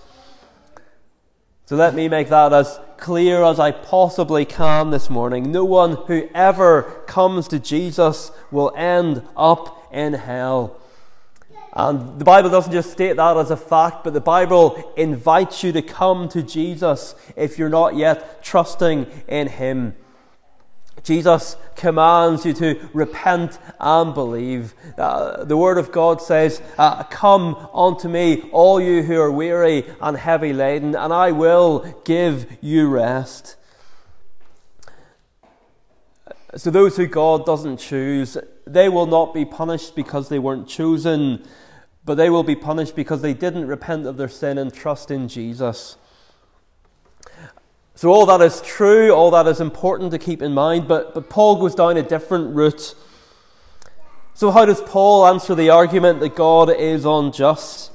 So 1.70 1.76
let 1.76 1.94
me 1.94 2.08
make 2.10 2.30
that 2.30 2.52
as 2.52 2.80
clear 2.98 3.44
as 3.44 3.60
I 3.60 3.70
possibly 3.70 4.44
can 4.44 4.90
this 4.90 5.08
morning. 5.08 5.52
No 5.52 5.64
one 5.64 5.98
who 6.08 6.28
ever 6.34 7.04
comes 7.06 7.48
to 7.50 7.60
Jesus 7.60 8.32
will 8.50 8.74
end 8.76 9.22
up 9.38 9.88
in 9.94 10.14
hell. 10.14 10.82
And 11.74 12.18
the 12.18 12.26
Bible 12.26 12.50
doesn't 12.50 12.74
just 12.74 12.92
state 12.92 13.18
that 13.18 13.38
as 13.38 13.52
a 13.52 13.56
fact, 13.56 14.04
but 14.04 14.14
the 14.14 14.20
Bible 14.20 14.94
invites 14.98 15.64
you 15.64 15.72
to 15.74 15.84
come 15.84 16.28
to 16.30 16.42
Jesus 16.42 17.14
if 17.36 17.60
you're 17.60 17.70
not 17.70 17.96
yet 17.96 18.44
trusting 18.44 19.06
in 19.28 19.46
Him. 19.46 19.94
Jesus 21.04 21.56
commands 21.76 22.46
you 22.46 22.54
to 22.54 22.90
repent 22.94 23.58
and 23.80 24.14
believe. 24.14 24.74
Uh, 24.98 25.44
the 25.44 25.58
Word 25.58 25.78
of 25.78 25.92
God 25.92 26.22
says, 26.22 26.62
uh, 26.78 27.04
Come 27.04 27.56
unto 27.74 28.08
me, 28.08 28.50
all 28.52 28.82
you 28.82 29.04
who 29.04 29.20
are 29.20 29.32
weary 29.32 29.86
and 30.02 30.18
heavy 30.18 30.54
laden, 30.54 30.96
and 30.96 31.14
I 31.14 31.32
will 31.32 32.02
give 32.04 32.58
you 32.62 32.90
rest. 32.90 33.56
So, 36.56 36.72
those 36.72 36.98
who 36.98 37.06
God 37.06 37.46
doesn't 37.46 37.78
choose, 37.78 38.36
they 38.66 38.90
will 38.90 39.06
not 39.06 39.34
be 39.36 39.46
punished 39.46 39.96
because 39.96 40.30
they 40.30 40.40
weren't 40.40 40.68
chosen, 40.68 41.46
but 42.04 42.16
they 42.16 42.32
will 42.32 42.44
be 42.44 42.56
punished 42.56 42.96
because 42.96 43.22
they 43.22 43.36
didn't 43.36 43.68
repent 43.68 44.08
of 44.08 44.18
their 44.18 44.30
sin 44.30 44.58
and 44.58 44.74
trust 44.74 45.12
in 45.12 45.28
Jesus. 45.28 45.96
So, 48.00 48.14
all 48.14 48.26
that 48.28 48.40
is 48.40 48.62
true, 48.62 49.12
all 49.12 49.30
that 49.32 49.46
is 49.46 49.60
important 49.60 50.12
to 50.12 50.18
keep 50.18 50.42
in 50.42 50.54
mind, 50.54 50.88
but, 50.88 51.14
but 51.14 51.30
Paul 51.30 51.60
goes 51.60 51.76
down 51.76 51.98
a 51.98 52.02
different 52.02 52.56
route. 52.56 52.96
So, 54.34 54.52
how 54.52 54.64
does 54.64 54.80
Paul 54.80 55.28
answer 55.28 55.54
the 55.54 55.70
argument 55.70 56.22
that 56.22 56.34
God 56.34 56.70
is 56.70 57.04
unjust? 57.04 57.92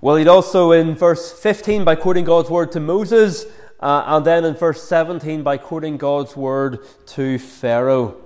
Well, 0.00 0.14
he 0.14 0.22
does 0.22 0.48
so 0.48 0.70
in 0.70 0.94
verse 0.94 1.32
15 1.32 1.82
by 1.82 1.96
quoting 1.96 2.24
God's 2.24 2.48
word 2.48 2.70
to 2.70 2.78
Moses, 2.78 3.46
uh, 3.80 4.04
and 4.06 4.24
then 4.24 4.44
in 4.44 4.54
verse 4.54 4.84
17 4.84 5.42
by 5.42 5.56
quoting 5.56 5.96
God's 5.96 6.36
word 6.36 6.78
to 7.06 7.36
Pharaoh. 7.40 8.16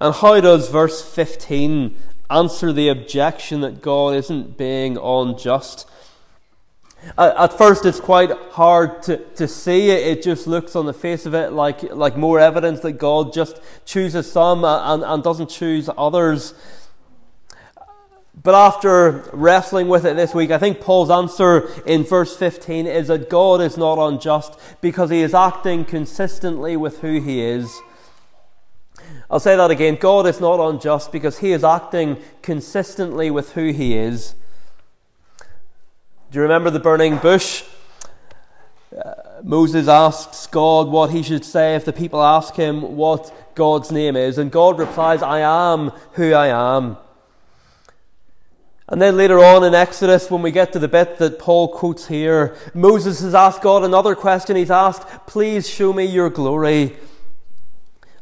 And 0.00 0.14
how 0.14 0.40
does 0.40 0.68
verse 0.68 1.02
15 1.02 1.96
answer 2.30 2.72
the 2.72 2.88
objection 2.88 3.62
that 3.62 3.82
God 3.82 4.14
isn't 4.14 4.56
being 4.56 4.96
unjust? 4.96 5.88
At 7.18 7.58
first, 7.58 7.84
it's 7.84 7.98
quite 7.98 8.30
hard 8.52 9.02
to, 9.04 9.16
to 9.34 9.48
see 9.48 9.90
it. 9.90 10.06
It 10.06 10.22
just 10.22 10.46
looks 10.46 10.76
on 10.76 10.86
the 10.86 10.92
face 10.92 11.26
of 11.26 11.34
it 11.34 11.52
like, 11.52 11.82
like 11.82 12.16
more 12.16 12.38
evidence 12.38 12.80
that 12.80 12.92
God 12.92 13.32
just 13.32 13.60
chooses 13.84 14.30
some 14.30 14.64
and, 14.64 15.02
and 15.02 15.22
doesn't 15.22 15.50
choose 15.50 15.90
others. 15.98 16.54
But 18.40 18.54
after 18.54 19.28
wrestling 19.32 19.88
with 19.88 20.04
it 20.04 20.16
this 20.16 20.32
week, 20.32 20.50
I 20.50 20.58
think 20.58 20.80
Paul's 20.80 21.10
answer 21.10 21.68
in 21.86 22.04
verse 22.04 22.36
15 22.36 22.86
is 22.86 23.08
that 23.08 23.28
God 23.28 23.60
is 23.60 23.76
not 23.76 23.98
unjust 23.98 24.58
because 24.80 25.10
he 25.10 25.22
is 25.22 25.34
acting 25.34 25.84
consistently 25.84 26.76
with 26.76 27.00
who 27.00 27.20
he 27.20 27.42
is. 27.42 27.80
I'll 29.30 29.40
say 29.40 29.56
that 29.56 29.70
again. 29.70 29.96
God 29.96 30.26
is 30.26 30.40
not 30.40 30.60
unjust 30.60 31.12
because 31.12 31.38
he 31.38 31.52
is 31.52 31.64
acting 31.64 32.16
consistently 32.42 33.30
with 33.30 33.52
who 33.52 33.72
he 33.72 33.96
is. 33.96 34.34
Do 36.32 36.38
you 36.38 36.44
remember 36.44 36.70
the 36.70 36.80
burning 36.80 37.18
bush? 37.18 37.62
Uh, 38.90 39.12
Moses 39.42 39.86
asks 39.86 40.46
God 40.46 40.88
what 40.88 41.10
he 41.10 41.22
should 41.22 41.44
say 41.44 41.74
if 41.74 41.84
the 41.84 41.92
people 41.92 42.22
ask 42.22 42.54
him 42.54 42.96
what 42.96 43.54
God's 43.54 43.92
name 43.92 44.16
is, 44.16 44.38
and 44.38 44.50
God 44.50 44.78
replies, 44.78 45.20
I 45.20 45.40
am 45.40 45.90
who 46.12 46.32
I 46.32 46.46
am. 46.78 46.96
And 48.88 49.02
then 49.02 49.18
later 49.18 49.40
on 49.40 49.62
in 49.62 49.74
Exodus, 49.74 50.30
when 50.30 50.40
we 50.40 50.50
get 50.50 50.72
to 50.72 50.78
the 50.78 50.88
bit 50.88 51.18
that 51.18 51.38
Paul 51.38 51.68
quotes 51.68 52.06
here, 52.06 52.56
Moses 52.72 53.20
has 53.20 53.34
asked 53.34 53.60
God 53.60 53.84
another 53.84 54.14
question. 54.14 54.56
He's 54.56 54.70
asked, 54.70 55.06
Please 55.26 55.68
show 55.68 55.92
me 55.92 56.06
your 56.06 56.30
glory. 56.30 56.96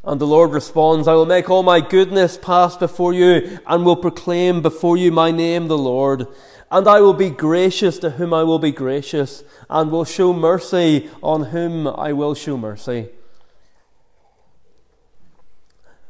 And 0.02 0.20
the 0.20 0.26
Lord 0.26 0.50
responds, 0.50 1.06
I 1.06 1.14
will 1.14 1.26
make 1.26 1.48
all 1.48 1.62
my 1.62 1.80
goodness 1.80 2.36
pass 2.36 2.76
before 2.76 3.12
you 3.12 3.60
and 3.68 3.84
will 3.84 3.94
proclaim 3.94 4.62
before 4.62 4.96
you 4.96 5.12
my 5.12 5.30
name, 5.30 5.68
the 5.68 5.78
Lord. 5.78 6.26
And 6.70 6.86
I 6.86 7.00
will 7.00 7.14
be 7.14 7.30
gracious 7.30 7.98
to 7.98 8.10
whom 8.10 8.32
I 8.32 8.44
will 8.44 8.60
be 8.60 8.70
gracious, 8.70 9.42
and 9.68 9.90
will 9.90 10.04
show 10.04 10.32
mercy 10.32 11.10
on 11.22 11.46
whom 11.46 11.88
I 11.88 12.12
will 12.12 12.34
show 12.34 12.56
mercy. 12.56 13.08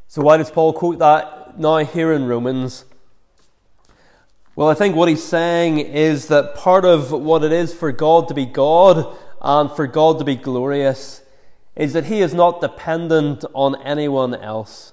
So, 0.09 0.23
why 0.23 0.37
does 0.37 0.51
Paul 0.51 0.73
quote 0.73 0.99
that 0.99 1.59
now 1.59 1.79
here 1.79 2.13
in 2.13 2.27
Romans? 2.27 2.85
Well, 4.57 4.69
I 4.69 4.75
think 4.75 4.97
what 4.97 5.09
he's 5.09 5.23
saying 5.23 5.79
is 5.79 6.27
that 6.27 6.55
part 6.55 6.85
of 6.85 7.13
what 7.13 7.45
it 7.45 7.53
is 7.53 7.73
for 7.73 7.93
God 7.93 8.29
to 8.29 8.35
be 8.35 8.45
God 8.45 9.17
and 9.41 9.71
for 9.71 9.87
God 9.87 10.19
to 10.19 10.25
be 10.25 10.37
glorious 10.37 11.23
is 11.77 11.95
that 11.95 12.07
he 12.07 12.21
is 12.21 12.35
not 12.35 12.61
dependent 12.61 13.45
on 13.55 13.81
anyone 13.83 14.35
else. 14.35 14.93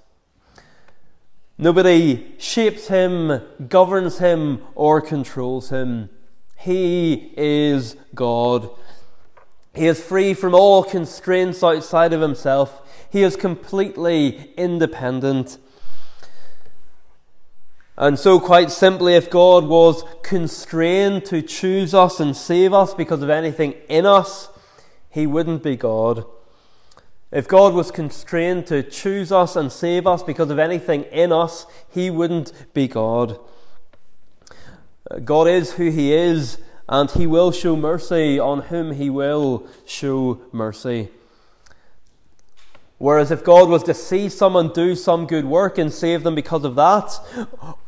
Nobody 1.57 2.35
shapes 2.37 2.87
him, 2.87 3.41
governs 3.67 4.19
him, 4.19 4.61
or 4.75 5.01
controls 5.01 5.69
him. 5.69 6.09
He 6.55 7.33
is 7.35 7.95
God. 8.13 8.69
He 9.73 9.87
is 9.87 10.03
free 10.03 10.33
from 10.33 10.53
all 10.53 10.83
constraints 10.83 11.63
outside 11.63 12.13
of 12.13 12.21
himself. 12.21 13.07
He 13.11 13.23
is 13.23 13.35
completely 13.35 14.53
independent. 14.55 15.57
And 17.97 18.19
so, 18.19 18.39
quite 18.39 18.69
simply, 18.69 19.15
if 19.15 19.29
God 19.29 19.65
was 19.65 20.03
constrained 20.21 21.25
to 21.25 21.41
choose 21.41 21.95
us 21.95 22.19
and 22.19 22.37
save 22.37 22.71
us 22.71 22.93
because 22.93 23.23
of 23.23 23.31
anything 23.31 23.73
in 23.89 24.05
us, 24.05 24.49
he 25.09 25.25
wouldn't 25.25 25.63
be 25.63 25.75
God. 25.75 26.25
If 27.31 27.47
God 27.47 27.73
was 27.73 27.91
constrained 27.91 28.67
to 28.67 28.81
choose 28.81 29.31
us 29.33 29.55
and 29.57 29.71
save 29.71 30.07
us 30.07 30.23
because 30.23 30.49
of 30.49 30.59
anything 30.59 31.03
in 31.03 31.33
us, 31.33 31.65
he 31.89 32.09
wouldn't 32.09 32.53
be 32.73 32.87
God. 32.87 33.37
God 35.25 35.47
is 35.47 35.73
who 35.73 35.89
he 35.89 36.13
is, 36.13 36.57
and 36.87 37.11
he 37.11 37.27
will 37.27 37.51
show 37.51 37.75
mercy 37.75 38.39
on 38.39 38.63
whom 38.63 38.93
he 38.93 39.09
will 39.09 39.67
show 39.85 40.39
mercy. 40.53 41.09
Whereas 42.97 43.29
if 43.29 43.43
God 43.43 43.69
was 43.69 43.83
to 43.83 43.93
see 43.93 44.27
someone 44.29 44.69
do 44.69 44.95
some 44.95 45.27
good 45.27 45.45
work 45.45 45.77
and 45.77 45.93
save 45.93 46.23
them 46.23 46.33
because 46.33 46.63
of 46.63 46.75
that, 46.75 47.19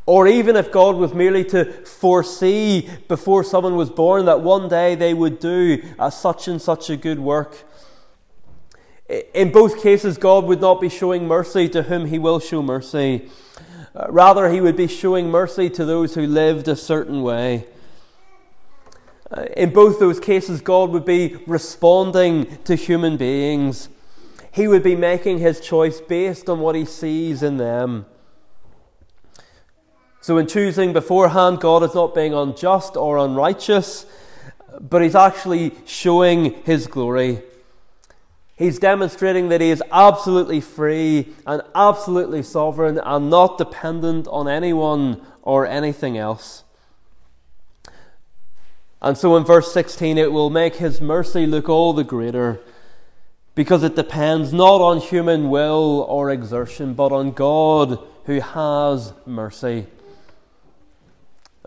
or 0.05 0.27
even 0.27 0.55
if 0.55 0.71
God 0.71 0.97
was 0.97 1.13
merely 1.13 1.43
to 1.45 1.65
foresee 1.85 2.89
before 3.07 3.43
someone 3.43 3.75
was 3.75 3.89
born 3.89 4.25
that 4.25 4.41
one 4.41 4.67
day 4.67 4.95
they 4.95 5.13
would 5.13 5.39
do 5.39 5.81
such 6.11 6.47
and 6.47 6.61
such 6.61 6.89
a 6.89 6.97
good 6.97 7.19
work, 7.19 7.63
in 9.09 9.51
both 9.51 9.81
cases, 9.81 10.17
God 10.17 10.45
would 10.45 10.61
not 10.61 10.79
be 10.79 10.89
showing 10.89 11.27
mercy 11.27 11.67
to 11.69 11.83
whom 11.83 12.05
He 12.05 12.19
will 12.19 12.39
show 12.39 12.61
mercy. 12.61 13.29
Uh, 13.95 14.05
rather, 14.09 14.51
He 14.51 14.61
would 14.61 14.77
be 14.77 14.87
showing 14.87 15.31
mercy 15.31 15.69
to 15.71 15.83
those 15.83 16.13
who 16.13 16.27
lived 16.27 16.67
a 16.67 16.75
certain 16.75 17.23
way. 17.23 17.65
Uh, 19.31 19.45
in 19.57 19.71
both 19.71 19.99
those 19.99 20.19
cases, 20.19 20.61
God 20.61 20.91
would 20.91 21.05
be 21.05 21.37
responding 21.47 22.57
to 22.65 22.75
human 22.75 23.17
beings. 23.17 23.89
He 24.51 24.67
would 24.67 24.83
be 24.83 24.95
making 24.95 25.39
His 25.39 25.59
choice 25.59 25.99
based 26.01 26.47
on 26.47 26.59
what 26.59 26.75
He 26.75 26.85
sees 26.85 27.41
in 27.41 27.57
them. 27.57 28.05
So, 30.21 30.37
in 30.37 30.45
choosing 30.45 30.93
beforehand, 30.93 31.61
God 31.61 31.81
is 31.81 31.95
not 31.95 32.13
being 32.13 32.33
unjust 32.33 32.95
or 32.95 33.17
unrighteous, 33.17 34.05
but 34.79 35.01
He's 35.01 35.15
actually 35.15 35.71
showing 35.85 36.61
His 36.63 36.85
glory. 36.85 37.41
He's 38.59 38.77
demonstrating 38.77 39.47
that 39.49 39.61
he 39.61 39.69
is 39.69 39.81
absolutely 39.89 40.59
free 40.59 41.29
and 41.47 41.61
absolutely 41.73 42.43
sovereign 42.43 42.99
and 43.01 43.29
not 43.29 43.57
dependent 43.57 44.27
on 44.27 44.49
anyone 44.49 45.25
or 45.41 45.65
anything 45.65 46.17
else. 46.17 46.65
And 49.01 49.17
so 49.17 49.37
in 49.37 49.45
verse 49.45 49.71
16, 49.71 50.17
it 50.17 50.33
will 50.33 50.49
make 50.49 50.75
his 50.75 50.99
mercy 50.99 51.45
look 51.45 51.69
all 51.69 51.93
the 51.93 52.03
greater 52.03 52.59
because 53.55 53.81
it 53.81 53.95
depends 53.95 54.51
not 54.51 54.81
on 54.81 54.99
human 54.99 55.49
will 55.49 56.05
or 56.09 56.29
exertion, 56.29 56.95
but 56.95 57.13
on 57.13 57.31
God 57.31 57.97
who 58.25 58.41
has 58.41 59.13
mercy. 59.25 59.87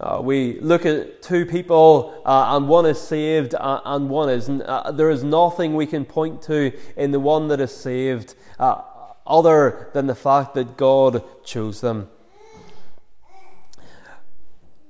Uh, 0.03 0.21
we 0.21 0.59
look 0.59 0.85
at 0.85 1.23
two 1.23 1.47
people, 1.47 2.21
uh, 2.27 2.57
and 2.57 2.69
one 2.69 2.85
is 2.87 3.01
saved, 3.01 3.55
uh, 3.55 3.81
and 3.85 4.11
one 4.11 4.29
isn't. 4.29 4.61
Uh, 4.63 4.91
there 4.91 5.11
is 5.11 5.23
nothing 5.23 5.75
we 5.75 5.87
can 5.87 6.05
point 6.05 6.43
to 6.43 6.73
in 6.97 7.13
the 7.13 7.21
one 7.21 7.47
that 7.47 7.61
is 7.61 7.73
saved 7.73 8.35
uh, 8.59 8.83
other 9.25 9.91
than 9.93 10.09
the 10.09 10.15
fact 10.15 10.55
that 10.55 10.77
God 10.77 11.23
chose 11.45 11.81
them. 11.81 12.09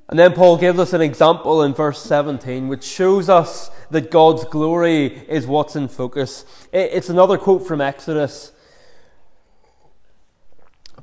And 0.09 0.19
then 0.19 0.33
Paul 0.33 0.57
gives 0.57 0.79
us 0.79 0.95
an 0.95 1.03
example 1.03 1.63
in 1.63 1.75
verse 1.75 2.03
17, 2.03 2.69
which 2.69 2.85
shows 2.85 3.29
us 3.29 3.71
that 3.91 4.11
God's 4.11 4.45
glory 4.45 5.07
is 5.29 5.47
what's 5.47 5.77
in 5.77 5.89
focus. 5.89 6.47
It's 6.73 7.11
another 7.11 7.37
quote 7.37 7.67
from 7.67 7.83
Exodus. 7.83 8.52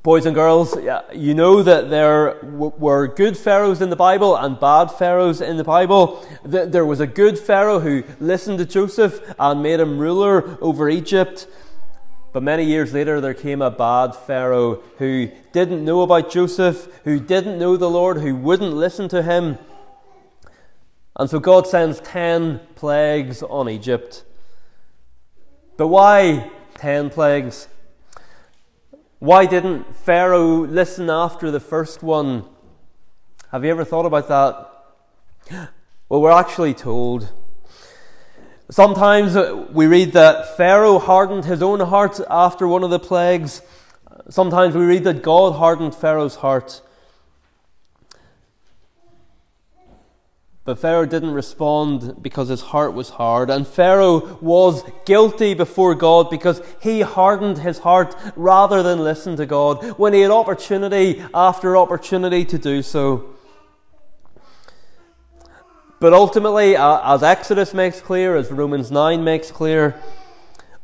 Boys 0.02 0.26
and 0.26 0.34
girls, 0.34 0.78
you 1.14 1.34
know 1.34 1.62
that 1.62 1.90
there 1.90 2.40
were 2.44 3.08
good 3.08 3.38
pharaohs 3.38 3.82
in 3.82 3.90
the 3.90 3.98
Bible 3.98 4.36
and 4.36 4.58
bad 4.58 4.92
pharaohs 4.92 5.42
in 5.42 5.58
the 5.58 5.64
Bible. 5.64 6.26
There 6.46 6.86
was 6.86 7.02
a 7.02 7.08
good 7.08 7.38
pharaoh 7.38 7.80
who 7.80 8.04
listened 8.20 8.60
to 8.60 8.66
Joseph 8.66 9.20
and 9.38 9.62
made 9.62 9.82
him 9.82 10.00
ruler 10.00 10.58
over 10.62 10.90
Egypt. 10.90 11.48
But 12.32 12.44
many 12.44 12.64
years 12.64 12.94
later, 12.94 13.20
there 13.20 13.34
came 13.34 13.62
a 13.62 13.72
bad 13.72 14.16
Pharaoh 14.16 14.84
who 15.00 15.32
didn't 15.52 15.84
know 15.84 16.02
about 16.02 16.32
Joseph, 16.32 16.88
who 17.04 17.20
didn't 17.20 17.58
know 17.58 17.76
the 17.76 17.90
Lord, 17.90 18.18
who 18.18 18.36
wouldn't 18.36 18.74
listen 18.74 19.10
to 19.10 19.24
him. 19.24 19.58
And 21.16 21.30
so 21.30 21.40
God 21.40 21.68
sends 21.68 22.00
ten 22.00 22.62
plagues 22.76 23.42
on 23.42 23.68
Egypt. 23.68 24.24
But 25.76 25.88
why 25.88 26.52
ten 26.76 27.10
plagues? 27.10 27.68
Why 29.20 29.46
didn't 29.46 29.96
Pharaoh 29.96 30.66
listen 30.66 31.10
after 31.10 31.52
the 31.52 31.60
first 31.60 32.02
one? 32.02 32.46
Have 33.52 33.66
you 33.66 33.72
ever 33.72 33.84
thought 33.84 34.06
about 34.06 34.28
that? 34.30 35.70
Well, 36.08 36.22
we're 36.22 36.32
actually 36.32 36.74
told 36.74 37.32
Sometimes 38.72 39.36
uh, 39.36 39.66
we 39.72 39.88
read 39.88 40.14
that 40.14 40.56
Pharaoh 40.56 41.00
hardened 41.00 41.46
his 41.46 41.64
own 41.64 41.80
heart 41.80 42.20
after 42.30 42.68
one 42.68 42.84
of 42.84 42.92
the 42.92 43.00
plagues. 43.00 43.64
Sometimes 44.30 44.76
we 44.76 44.86
read 44.86 45.04
that 45.06 45.24
God 45.24 45.54
hardened 45.54 45.96
Pharaoh's 45.96 46.36
heart. 46.36 46.82
But 50.70 50.78
Pharaoh 50.78 51.08
didn't 51.08 51.32
respond 51.32 52.22
because 52.22 52.50
his 52.50 52.62
heart 52.62 52.94
was 52.94 53.10
hard. 53.10 53.50
And 53.50 53.68
Pharaoh 53.68 54.38
was 54.40 54.84
guilty 55.04 55.56
before 55.56 55.96
God 55.96 56.30
because 56.30 56.62
he 56.80 57.02
hardened 57.02 57.58
his 57.58 57.80
heart 57.80 58.16
rather 58.36 58.84
than 58.84 59.04
listen 59.04 59.36
to 59.38 59.48
God 59.48 59.84
when 59.98 60.14
he 60.14 60.22
had 60.22 60.30
opportunity 60.30 61.26
after 61.34 61.76
opportunity 61.76 62.46
to 62.46 62.60
do 62.60 62.84
so. 62.84 63.34
But 66.00 66.14
ultimately, 66.14 66.76
as 66.78 67.24
Exodus 67.24 67.74
makes 67.74 68.00
clear, 68.00 68.36
as 68.36 68.52
Romans 68.52 68.92
9 68.92 69.24
makes 69.24 69.50
clear, 69.50 70.00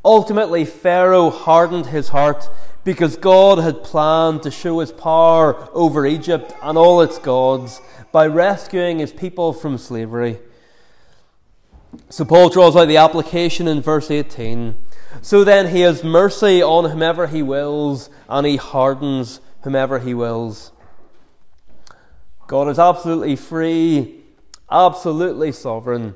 ultimately 0.03 0.65
Pharaoh 0.65 1.29
hardened 1.29 1.85
his 1.85 2.07
heart 2.07 2.49
because 2.83 3.17
God 3.17 3.59
had 3.59 3.83
planned 3.83 4.41
to 4.43 4.49
show 4.49 4.79
his 4.79 4.91
power 4.91 5.69
over 5.73 6.07
Egypt 6.07 6.53
and 6.63 6.75
all 6.75 7.01
its 7.01 7.19
gods 7.19 7.81
by 8.15 8.25
rescuing 8.25 8.99
his 8.99 9.11
people 9.11 9.51
from 9.51 9.77
slavery. 9.77 10.39
So 12.07 12.23
Paul 12.23 12.47
draws 12.47 12.73
out 12.77 12.87
the 12.87 12.95
application 12.95 13.67
in 13.67 13.81
verse 13.81 14.09
18. 14.09 14.73
So 15.21 15.43
then 15.43 15.67
he 15.75 15.81
has 15.81 16.01
mercy 16.01 16.63
on 16.63 16.89
whomever 16.89 17.27
he 17.27 17.43
wills, 17.43 18.09
and 18.29 18.47
he 18.47 18.55
hardens 18.55 19.41
whomever 19.63 19.99
he 19.99 20.13
wills. 20.13 20.71
God 22.47 22.69
is 22.69 22.79
absolutely 22.79 23.35
free 23.35 24.21
absolutely 24.71 25.51
sovereign, 25.51 26.15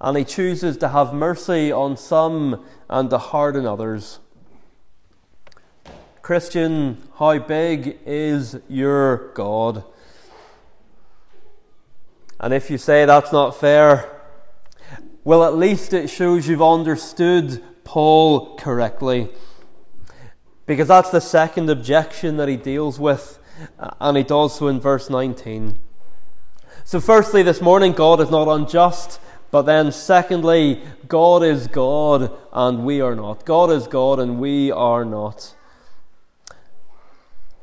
and 0.00 0.16
He 0.16 0.24
chooses 0.24 0.76
to 0.78 0.90
have 0.90 1.12
mercy 1.12 1.70
on 1.72 1.96
some 1.96 2.64
and 2.88 3.10
to 3.10 3.18
harden 3.18 3.66
others. 3.66 4.20
Christian, 6.22 7.02
how 7.18 7.38
big 7.38 7.98
is 8.06 8.58
your 8.68 9.32
God? 9.34 9.84
And 12.38 12.52
if 12.52 12.70
you 12.70 12.78
say 12.78 13.04
that's 13.04 13.32
not 13.32 13.58
fair, 13.58 14.12
well, 15.24 15.44
at 15.44 15.56
least 15.56 15.92
it 15.92 16.08
shows 16.08 16.46
you've 16.46 16.62
understood 16.62 17.62
Paul 17.84 18.56
correctly. 18.56 19.28
Because 20.66 20.88
that's 20.88 21.10
the 21.10 21.20
second 21.20 21.70
objection 21.70 22.36
that 22.36 22.48
he 22.48 22.56
deals 22.56 22.98
with, 22.98 23.38
uh, 23.78 23.90
and 24.00 24.16
he 24.16 24.22
does 24.22 24.56
so 24.56 24.68
in 24.68 24.80
verse 24.80 25.08
19. 25.08 25.78
So, 26.84 27.00
firstly, 27.00 27.42
this 27.42 27.60
morning, 27.60 27.92
God 27.92 28.20
is 28.20 28.30
not 28.30 28.48
unjust. 28.48 29.20
But 29.50 29.62
then, 29.62 29.92
secondly, 29.92 30.82
God 31.08 31.42
is 31.42 31.66
God 31.68 32.30
and 32.52 32.84
we 32.84 33.00
are 33.00 33.14
not. 33.14 33.44
God 33.44 33.70
is 33.70 33.86
God 33.86 34.18
and 34.18 34.40
we 34.40 34.70
are 34.70 35.04
not. 35.04 35.54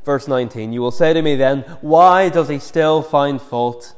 Verse 0.06 0.28
19 0.28 0.74
You 0.74 0.82
will 0.82 0.92
say 0.92 1.14
to 1.14 1.22
me 1.22 1.36
then, 1.36 1.62
Why 1.82 2.30
does 2.30 2.50
he 2.50 2.60
still 2.60 3.02
find 3.02 3.42
fault? 3.42 3.96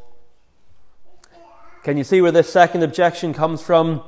Can 1.86 1.98
you 1.98 2.04
see 2.04 2.20
where 2.20 2.32
this 2.32 2.52
second 2.52 2.82
objection 2.82 3.32
comes 3.32 3.62
from? 3.62 4.02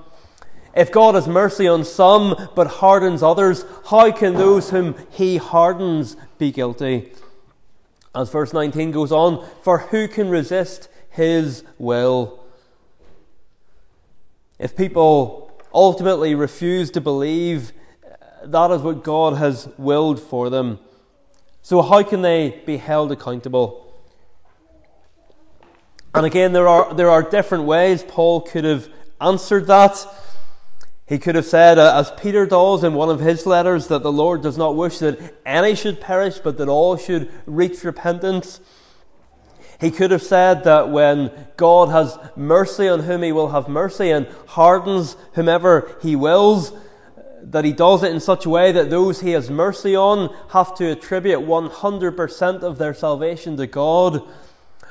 If 0.75 0.91
God 0.91 1.13
has 1.13 1.27
mercy 1.27 1.67
on 1.67 1.85
some 1.85 2.49
but 2.55 2.65
hardens 2.65 3.21
others, 3.21 3.65
how 3.91 4.11
can 4.11 4.33
those 4.33 4.71
whom 4.71 4.95
he 5.11 5.37
hardens 5.37 6.17
be 6.39 6.51
guilty? 6.51 7.11
As 8.15 8.31
verse 8.31 8.51
19 8.51 8.89
goes 8.89 9.11
on, 9.11 9.47
For 9.61 9.77
who 9.77 10.07
can 10.07 10.27
resist 10.27 10.89
his 11.11 11.63
will. 11.77 12.43
If 14.57 14.75
people 14.75 15.61
ultimately 15.71 16.33
refuse 16.33 16.89
to 16.89 16.99
believe, 16.99 17.73
uh, 18.03 18.47
that 18.47 18.71
is 18.71 18.81
what 18.81 19.03
God 19.03 19.37
has 19.37 19.69
willed 19.77 20.19
for 20.19 20.49
them. 20.49 20.79
So, 21.61 21.83
how 21.83 22.01
can 22.01 22.23
they 22.23 22.59
be 22.65 22.77
held 22.77 23.11
accountable? 23.11 23.86
And 26.17 26.25
again, 26.25 26.53
there 26.53 26.67
are, 26.67 26.93
there 26.93 27.09
are 27.09 27.21
different 27.23 27.65
ways 27.65 28.03
Paul 28.03 28.41
could 28.41 28.63
have 28.63 28.89
answered 29.21 29.67
that. 29.67 30.05
He 31.05 31.17
could 31.17 31.35
have 31.35 31.45
said, 31.45 31.77
uh, 31.77 31.97
as 31.97 32.11
Peter 32.11 32.45
does 32.45 32.83
in 32.83 32.93
one 32.93 33.09
of 33.09 33.21
his 33.21 33.45
letters, 33.45 33.87
that 33.87 34.03
the 34.03 34.11
Lord 34.11 34.41
does 34.41 34.57
not 34.57 34.75
wish 34.75 34.99
that 34.99 35.35
any 35.45 35.73
should 35.73 36.01
perish, 36.01 36.39
but 36.39 36.57
that 36.57 36.67
all 36.67 36.97
should 36.97 37.31
reach 37.45 37.83
repentance. 37.83 38.59
He 39.79 39.91
could 39.91 40.11
have 40.11 40.23
said 40.23 40.63
that 40.63 40.89
when 40.89 41.31
God 41.55 41.89
has 41.89 42.17
mercy 42.35 42.89
on 42.89 43.01
whom 43.01 43.21
he 43.21 43.31
will 43.31 43.49
have 43.49 43.69
mercy 43.69 44.09
and 44.09 44.27
hardens 44.47 45.15
whomever 45.33 45.95
he 46.01 46.15
wills, 46.15 46.73
that 47.41 47.63
he 47.63 47.71
does 47.71 48.03
it 48.03 48.11
in 48.11 48.19
such 48.19 48.45
a 48.45 48.49
way 48.49 48.71
that 48.71 48.89
those 48.89 49.21
he 49.21 49.31
has 49.31 49.49
mercy 49.49 49.95
on 49.95 50.35
have 50.49 50.75
to 50.75 50.91
attribute 50.91 51.39
100% 51.39 52.63
of 52.63 52.77
their 52.77 52.93
salvation 52.93 53.55
to 53.57 53.67
God, 53.67 54.27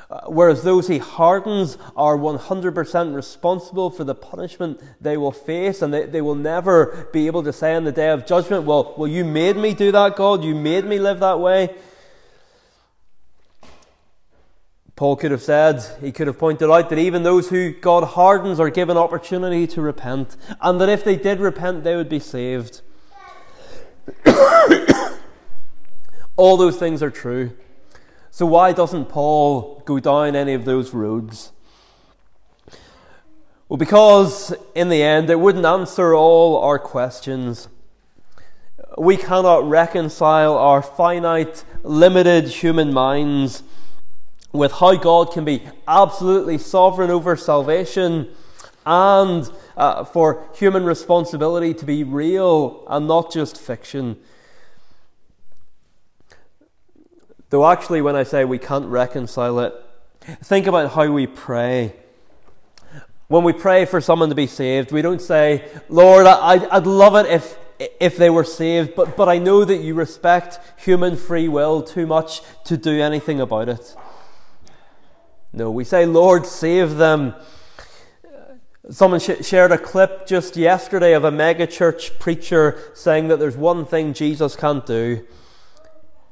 Uh, 0.09 0.21
whereas 0.29 0.62
those 0.62 0.87
he 0.87 0.99
hardens 0.99 1.77
are 1.97 2.16
100% 2.16 3.14
responsible 3.14 3.90
for 3.90 4.05
the 4.05 4.14
punishment 4.14 4.81
they 5.01 5.16
will 5.16 5.33
face, 5.33 5.83
and 5.83 5.92
they, 5.92 6.07
they 6.07 6.21
will 6.21 6.37
never 6.37 7.09
be 7.12 7.27
able 7.27 7.42
to 7.42 7.53
say 7.53 7.75
on 7.75 7.83
the 7.83 7.90
day 7.90 8.11
of 8.11 8.25
judgment, 8.25 8.62
Well, 8.64 8.95
well, 8.97 9.09
you 9.09 9.25
made 9.25 9.57
me 9.57 9.75
do 9.75 9.90
that, 9.90 10.14
God, 10.14 10.45
you 10.45 10.55
made 10.55 10.85
me 10.85 11.01
live 11.01 11.19
that 11.21 11.40
way. 11.40 11.75
Paul 14.95 15.16
could 15.16 15.33
have 15.33 15.42
said, 15.42 15.85
he 16.01 16.12
could 16.12 16.29
have 16.29 16.38
pointed 16.38 16.71
out 16.71 16.88
that 16.88 16.99
even 16.99 17.23
those 17.25 17.51
who 17.51 17.73
God 17.73 18.05
hardens 18.05 18.61
are 18.61 18.71
given 18.71 18.97
opportunity 18.97 19.66
to 19.66 19.83
repent, 19.83 20.37
and 20.61 20.81
that 20.81 20.88
if 20.88 21.03
they 21.05 21.16
did 21.16 21.40
repent, 21.40 21.83
they 21.83 21.97
would 21.97 22.09
be 22.09 22.21
saved. 22.21 22.81
All 26.37 26.57
those 26.57 26.77
things 26.77 27.03
are 27.03 27.11
true. 27.11 27.51
So, 28.37 28.44
why 28.44 28.72
doesn't 28.72 29.07
Paul 29.07 29.83
go 29.87 29.99
down 29.99 30.37
any 30.37 30.53
of 30.53 30.66
those 30.66 30.92
roads? 30.92 31.53
Well, 33.66 33.79
because 33.79 34.53
in 34.75 34.90
the 34.90 35.03
end, 35.03 35.31
it 35.31 35.40
wouldn't 35.40 35.64
answer 35.64 36.14
all 36.14 36.59
our 36.59 36.79
questions. 36.79 37.68
We 38.99 39.16
cannot 39.16 39.66
reconcile 39.66 40.55
our 40.55 40.83
finite, 40.83 41.64
limited 41.83 42.49
human 42.49 42.92
minds 42.92 43.62
with 44.53 44.72
how 44.72 44.96
God 44.96 45.33
can 45.33 45.46
be 45.46 45.62
absolutely 45.88 46.59
sovereign 46.59 47.11
over 47.11 47.37
salvation 47.37 48.29
and 48.85 49.51
uh, 49.79 50.05
for 50.05 50.46
human 50.55 50.85
responsibility 50.85 51.72
to 51.72 51.87
be 51.87 52.05
real 52.05 52.85
and 52.90 53.09
not 53.09 53.33
just 53.33 53.59
fiction. 53.59 54.18
Though, 57.51 57.67
actually, 57.71 58.03
when 58.03 58.17
I 58.17 58.25
say 58.25 58.45
we 58.45 58.59
can't 58.59 58.87
reconcile 58.87 59.61
it, 59.61 59.75
think 60.43 60.67
about 60.67 60.93
how 60.93 61.11
we 61.11 61.27
pray. 61.27 61.95
When 63.29 63.45
we 63.45 63.53
pray 63.53 63.85
for 63.85 64.01
someone 64.01 64.29
to 64.31 64.35
be 64.35 64.47
saved, 64.47 64.91
we 64.91 65.03
don't 65.03 65.23
say, 65.23 65.69
Lord, 65.89 66.27
I'd, 66.27 66.65
I'd 66.67 66.87
love 66.87 67.15
it 67.15 67.27
if, 67.27 67.57
if 68.01 68.17
they 68.17 68.31
were 68.31 68.45
saved, 68.45 68.95
but, 68.97 69.17
but 69.17 69.29
I 69.29 69.39
know 69.39 69.65
that 69.65 69.77
you 69.77 69.95
respect 69.95 70.59
human 70.77 71.17
free 71.17 71.49
will 71.49 71.83
too 71.83 72.07
much 72.07 72.43
to 72.65 72.77
do 72.77 73.01
anything 73.01 73.41
about 73.41 73.69
it. 73.69 73.97
No, 75.53 75.71
we 75.71 75.85
say, 75.85 76.05
Lord, 76.05 76.47
save 76.47 76.97
them. 76.97 77.35
Someone 78.91 79.21
sh- 79.21 79.45
shared 79.45 79.73
a 79.73 79.79
clip 79.79 80.27
just 80.27 80.57
yesterday 80.57 81.13
of 81.13 81.25
a 81.25 81.31
megachurch 81.31 82.19
preacher 82.19 82.79
saying 82.95 83.29
that 83.29 83.39
there's 83.39 83.57
one 83.57 83.87
thing 83.87 84.15
Jesus 84.15 84.55
can't 84.55 84.85
do. 84.85 85.27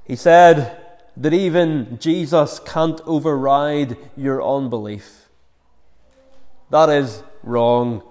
He 0.04 0.14
said, 0.14 0.83
that 1.16 1.32
even 1.32 1.98
Jesus 2.00 2.58
can't 2.60 3.00
override 3.06 3.96
your 4.16 4.42
unbelief. 4.42 5.28
That 6.70 6.88
is 6.88 7.22
wrong. 7.42 8.02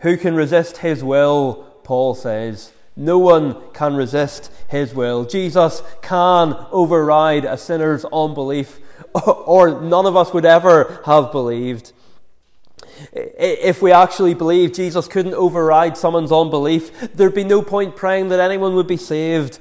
Who 0.00 0.16
can 0.16 0.34
resist 0.34 0.78
his 0.78 1.04
will? 1.04 1.64
Paul 1.84 2.14
says. 2.14 2.72
No 2.96 3.18
one 3.18 3.56
can 3.72 3.94
resist 3.94 4.50
his 4.68 4.92
will. 4.92 5.24
Jesus 5.24 5.82
can 6.02 6.56
override 6.72 7.44
a 7.44 7.56
sinner's 7.56 8.04
unbelief, 8.12 8.80
or 9.24 9.80
none 9.80 10.04
of 10.04 10.16
us 10.16 10.32
would 10.32 10.44
ever 10.44 11.00
have 11.06 11.30
believed. 11.30 11.92
If 13.12 13.82
we 13.82 13.92
actually 13.92 14.34
believe 14.34 14.72
Jesus 14.72 15.08
couldn't 15.08 15.34
override 15.34 15.96
someone's 15.96 16.32
unbelief, 16.32 17.12
there'd 17.14 17.34
be 17.34 17.44
no 17.44 17.62
point 17.62 17.96
praying 17.96 18.28
that 18.28 18.40
anyone 18.40 18.74
would 18.74 18.86
be 18.86 18.96
saved. 18.96 19.58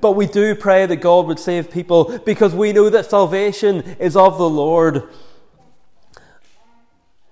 But 0.00 0.12
we 0.12 0.26
do 0.26 0.54
pray 0.54 0.86
that 0.86 0.96
God 0.96 1.26
would 1.26 1.38
save 1.38 1.70
people 1.70 2.18
because 2.18 2.54
we 2.54 2.72
know 2.72 2.90
that 2.90 3.10
salvation 3.10 3.80
is 3.98 4.16
of 4.16 4.38
the 4.38 4.48
Lord. 4.48 5.08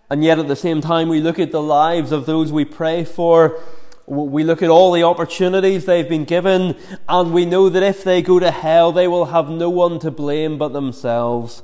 And 0.08 0.22
yet, 0.22 0.38
at 0.38 0.48
the 0.48 0.56
same 0.56 0.80
time, 0.80 1.08
we 1.08 1.20
look 1.20 1.38
at 1.38 1.52
the 1.52 1.62
lives 1.62 2.12
of 2.12 2.26
those 2.26 2.52
we 2.52 2.64
pray 2.64 3.04
for. 3.04 3.58
We 4.06 4.44
look 4.44 4.62
at 4.62 4.68
all 4.68 4.92
the 4.92 5.04
opportunities 5.04 5.86
they've 5.86 6.08
been 6.08 6.24
given, 6.24 6.76
and 7.08 7.32
we 7.32 7.46
know 7.46 7.68
that 7.68 7.82
if 7.82 8.04
they 8.04 8.20
go 8.20 8.38
to 8.38 8.50
hell, 8.50 8.92
they 8.92 9.08
will 9.08 9.26
have 9.26 9.48
no 9.48 9.70
one 9.70 9.98
to 10.00 10.10
blame 10.10 10.58
but 10.58 10.74
themselves. 10.74 11.62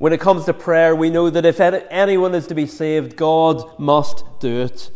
When 0.00 0.14
it 0.14 0.18
comes 0.18 0.46
to 0.46 0.54
prayer, 0.54 0.96
we 0.96 1.10
know 1.10 1.28
that 1.28 1.44
if 1.44 1.60
anyone 1.60 2.34
is 2.34 2.46
to 2.46 2.54
be 2.54 2.64
saved, 2.64 3.16
God 3.16 3.78
must 3.78 4.24
do 4.40 4.62
it. 4.62 4.90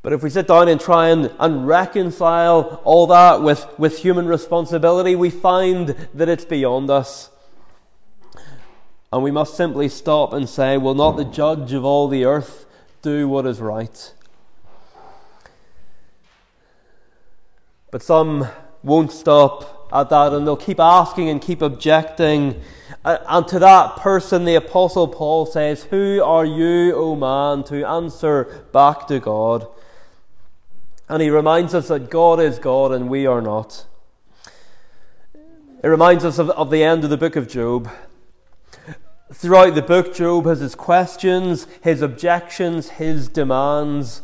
But 0.00 0.14
if 0.14 0.22
we 0.22 0.30
sit 0.30 0.48
down 0.48 0.68
and 0.68 0.80
try 0.80 1.10
and, 1.10 1.30
and 1.38 1.66
reconcile 1.66 2.80
all 2.84 3.06
that 3.08 3.42
with, 3.42 3.66
with 3.78 3.98
human 3.98 4.26
responsibility, 4.28 5.14
we 5.14 5.28
find 5.28 5.88
that 6.14 6.30
it's 6.30 6.46
beyond 6.46 6.88
us. 6.88 7.28
And 9.12 9.22
we 9.22 9.30
must 9.30 9.54
simply 9.54 9.90
stop 9.90 10.32
and 10.32 10.48
say, 10.48 10.78
Will 10.78 10.94
not 10.94 11.18
the 11.18 11.26
judge 11.26 11.74
of 11.74 11.84
all 11.84 12.08
the 12.08 12.24
earth 12.24 12.64
do 13.02 13.28
what 13.28 13.44
is 13.44 13.60
right? 13.60 14.14
But 17.90 18.02
some 18.02 18.48
won't 18.82 19.12
stop 19.12 19.90
at 19.92 20.08
that 20.08 20.32
and 20.32 20.46
they'll 20.46 20.56
keep 20.56 20.80
asking 20.80 21.28
and 21.28 21.42
keep 21.42 21.60
objecting. 21.60 22.62
Uh, 23.04 23.18
and 23.28 23.46
to 23.48 23.58
that 23.58 23.96
person, 23.96 24.44
the 24.44 24.56
Apostle 24.56 25.08
Paul 25.08 25.46
says, 25.46 25.84
Who 25.84 26.20
are 26.22 26.44
you, 26.44 26.94
O 26.94 27.14
man, 27.14 27.64
to 27.64 27.86
answer 27.86 28.66
back 28.72 29.06
to 29.06 29.20
God? 29.20 29.66
And 31.08 31.22
he 31.22 31.30
reminds 31.30 31.74
us 31.74 31.88
that 31.88 32.10
God 32.10 32.40
is 32.40 32.58
God 32.58 32.92
and 32.92 33.08
we 33.08 33.26
are 33.26 33.40
not. 33.40 33.86
It 35.82 35.88
reminds 35.88 36.24
us 36.24 36.38
of, 36.38 36.50
of 36.50 36.70
the 36.70 36.82
end 36.82 37.04
of 37.04 37.10
the 37.10 37.16
book 37.16 37.36
of 37.36 37.48
Job. 37.48 37.88
Throughout 39.32 39.74
the 39.74 39.82
book, 39.82 40.14
Job 40.14 40.46
has 40.46 40.60
his 40.60 40.74
questions, 40.74 41.66
his 41.82 42.02
objections, 42.02 42.90
his 42.90 43.28
demands. 43.28 44.22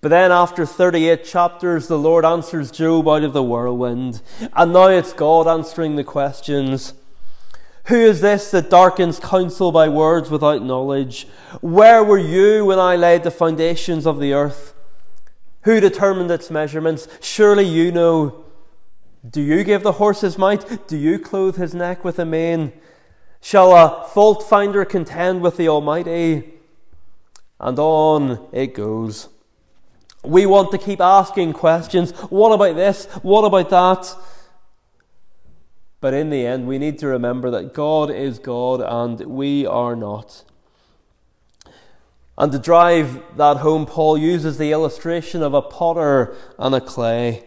But 0.00 0.10
then, 0.10 0.30
after 0.30 0.64
38 0.64 1.24
chapters, 1.24 1.88
the 1.88 1.98
Lord 1.98 2.24
answers 2.24 2.70
Job 2.70 3.08
out 3.08 3.24
of 3.24 3.32
the 3.32 3.42
whirlwind. 3.42 4.22
And 4.54 4.72
now 4.72 4.86
it's 4.86 5.12
God 5.12 5.48
answering 5.48 5.96
the 5.96 6.04
questions. 6.04 6.94
Who 7.88 7.96
is 7.96 8.20
this 8.20 8.50
that 8.50 8.68
darkens 8.68 9.18
counsel 9.18 9.72
by 9.72 9.88
words 9.88 10.28
without 10.28 10.62
knowledge? 10.62 11.26
Where 11.62 12.04
were 12.04 12.18
you 12.18 12.66
when 12.66 12.78
I 12.78 12.96
laid 12.96 13.22
the 13.22 13.30
foundations 13.30 14.06
of 14.06 14.20
the 14.20 14.34
earth? 14.34 14.74
Who 15.62 15.80
determined 15.80 16.30
its 16.30 16.50
measurements? 16.50 17.08
Surely 17.22 17.64
you 17.64 17.90
know. 17.90 18.44
Do 19.28 19.40
you 19.40 19.64
give 19.64 19.82
the 19.82 19.92
horse 19.92 20.20
his 20.20 20.36
might? 20.36 20.86
Do 20.86 20.98
you 20.98 21.18
clothe 21.18 21.56
his 21.56 21.74
neck 21.74 22.04
with 22.04 22.18
a 22.18 22.26
mane? 22.26 22.74
Shall 23.40 23.72
a 23.72 24.06
fault 24.08 24.42
finder 24.42 24.84
contend 24.84 25.40
with 25.40 25.56
the 25.56 25.68
Almighty? 25.68 26.54
And 27.58 27.78
on 27.78 28.48
it 28.52 28.74
goes. 28.74 29.30
We 30.22 30.44
want 30.44 30.72
to 30.72 30.78
keep 30.78 31.00
asking 31.00 31.54
questions. 31.54 32.10
What 32.28 32.52
about 32.52 32.76
this? 32.76 33.06
What 33.22 33.46
about 33.46 33.70
that? 33.70 34.14
But 36.00 36.14
in 36.14 36.30
the 36.30 36.46
end, 36.46 36.68
we 36.68 36.78
need 36.78 36.98
to 37.00 37.08
remember 37.08 37.50
that 37.50 37.74
God 37.74 38.10
is 38.10 38.38
God 38.38 38.80
and 38.80 39.18
we 39.26 39.66
are 39.66 39.96
not. 39.96 40.44
And 42.36 42.52
to 42.52 42.58
drive 42.58 43.20
that 43.36 43.56
home, 43.58 43.84
Paul 43.84 44.16
uses 44.16 44.58
the 44.58 44.70
illustration 44.70 45.42
of 45.42 45.54
a 45.54 45.62
potter 45.62 46.36
and 46.56 46.72
a 46.72 46.80
clay 46.80 47.44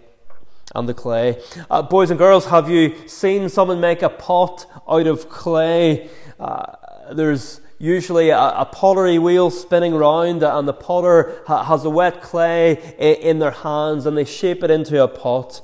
and 0.75 0.87
the 0.87 0.93
clay. 0.93 1.41
Uh, 1.69 1.81
boys 1.81 2.09
and 2.09 2.17
girls, 2.17 2.47
have 2.47 2.69
you 2.69 3.07
seen 3.07 3.47
someone 3.47 3.79
make 3.79 4.01
a 4.01 4.09
pot 4.09 4.65
out 4.87 5.07
of 5.07 5.29
clay? 5.29 6.09
Uh, 6.39 6.75
there's 7.13 7.61
usually 7.79 8.29
a, 8.29 8.37
a, 8.37 8.65
pottery 8.65 9.17
wheel 9.17 9.49
spinning 9.49 9.93
round, 9.95 10.43
and 10.43 10.67
the 10.67 10.73
potter 10.73 11.41
ha- 11.47 11.63
has 11.63 11.83
a 11.83 11.89
wet 11.89 12.21
clay 12.21 12.95
in, 12.99 13.15
in 13.15 13.39
their 13.39 13.51
hands 13.51 14.05
and 14.05 14.17
they 14.17 14.25
shape 14.25 14.63
it 14.63 14.69
into 14.69 15.01
a 15.01 15.07
pot. 15.07 15.61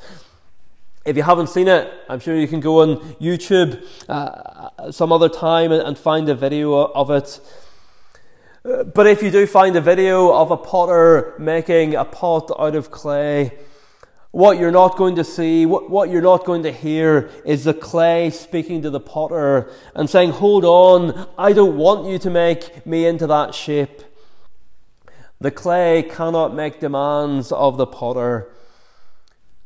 If 1.08 1.16
you 1.16 1.24
haven't 1.24 1.48
seen 1.48 1.70
it, 1.70 1.90
I'm 2.10 2.20
sure 2.20 2.36
you 2.36 2.50
can 2.50 2.60
go 2.60 2.82
on 2.82 2.98
YouTube 3.14 3.82
uh, 4.10 4.92
some 4.92 5.14
other 5.14 5.30
time 5.30 5.72
and, 5.72 5.82
and 5.82 5.98
find 5.98 6.28
a 6.28 6.36
video 6.36 6.74
of 6.74 7.10
it. 7.10 7.40
Uh, 8.66 8.84
but 8.84 9.08
if 9.08 9.24
you 9.24 9.32
do 9.32 9.48
find 9.48 9.74
a 9.78 9.80
video 9.80 10.34
of 10.34 10.52
a 10.52 10.58
potter 10.58 11.34
making 11.40 11.96
a 11.96 12.04
pot 12.04 12.52
out 12.60 12.76
of 12.76 12.92
clay, 12.92 13.58
what 14.32 14.60
you're 14.60 14.70
not 14.70 14.98
going 14.98 15.16
to 15.16 15.24
see, 15.24 15.66
what, 15.66 15.90
what 15.90 16.10
you're 16.10 16.22
not 16.22 16.44
going 16.44 16.64
to 16.64 16.74
hear 16.74 17.30
is 17.46 17.64
the 17.64 17.74
clay 17.74 18.30
speaking 18.30 18.82
to 18.82 18.90
the 18.90 19.00
potter 19.00 19.72
and 19.96 20.10
saying, 20.10 20.32
Hold 20.32 20.66
on, 20.66 21.30
I 21.38 21.54
don't 21.54 21.78
want 21.78 22.10
you 22.10 22.20
to 22.20 22.30
make 22.30 22.86
me 22.86 23.06
into 23.06 23.28
that 23.28 23.56
shape. 23.56 24.02
The 25.40 25.52
clay 25.52 26.04
cannot 26.04 26.54
make 26.54 26.82
demands 26.82 27.54
of 27.54 27.78
the 27.78 27.88
potter. 27.88 28.52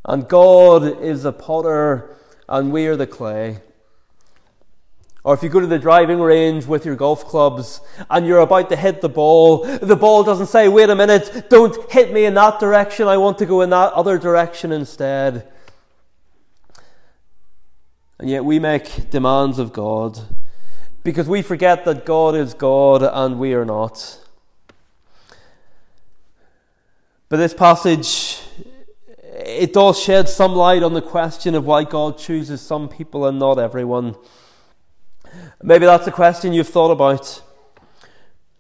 And 0.05 0.27
God 0.27 1.01
is 1.01 1.23
the 1.23 1.33
potter, 1.33 2.15
and 2.49 2.71
we 2.71 2.87
are 2.87 2.95
the 2.95 3.07
clay. 3.07 3.59
Or 5.23 5.35
if 5.35 5.43
you 5.43 5.49
go 5.49 5.59
to 5.59 5.67
the 5.67 5.77
driving 5.77 6.19
range 6.19 6.65
with 6.65 6.83
your 6.83 6.95
golf 6.95 7.25
clubs 7.25 7.79
and 8.09 8.25
you're 8.25 8.39
about 8.39 8.69
to 8.69 8.75
hit 8.75 9.01
the 9.01 9.09
ball, 9.09 9.63
the 9.65 9.95
ball 9.95 10.23
doesn't 10.23 10.47
say, 10.47 10.67
wait 10.67 10.89
a 10.89 10.95
minute, 10.95 11.45
don't 11.49 11.91
hit 11.91 12.11
me 12.11 12.25
in 12.25 12.33
that 12.33 12.59
direction, 12.59 13.07
I 13.07 13.17
want 13.17 13.37
to 13.37 13.45
go 13.45 13.61
in 13.61 13.69
that 13.69 13.93
other 13.93 14.17
direction 14.17 14.71
instead. 14.71 15.47
And 18.17 18.29
yet 18.29 18.43
we 18.43 18.57
make 18.57 19.11
demands 19.11 19.59
of 19.59 19.73
God 19.73 20.19
because 21.03 21.27
we 21.29 21.43
forget 21.43 21.85
that 21.85 22.05
God 22.05 22.35
is 22.35 22.55
God 22.55 23.03
and 23.03 23.39
we 23.39 23.53
are 23.53 23.65
not. 23.65 24.19
But 27.29 27.37
this 27.37 27.53
passage, 27.53 28.30
it 29.31 29.73
does 29.73 29.99
shed 29.99 30.27
some 30.27 30.53
light 30.53 30.83
on 30.83 30.93
the 30.93 31.01
question 31.01 31.55
of 31.55 31.65
why 31.65 31.83
God 31.85 32.17
chooses 32.17 32.61
some 32.61 32.89
people 32.89 33.25
and 33.25 33.39
not 33.39 33.59
everyone. 33.59 34.15
Maybe 35.63 35.85
that's 35.85 36.07
a 36.07 36.11
question 36.11 36.51
you've 36.51 36.67
thought 36.67 36.91
about. 36.91 37.41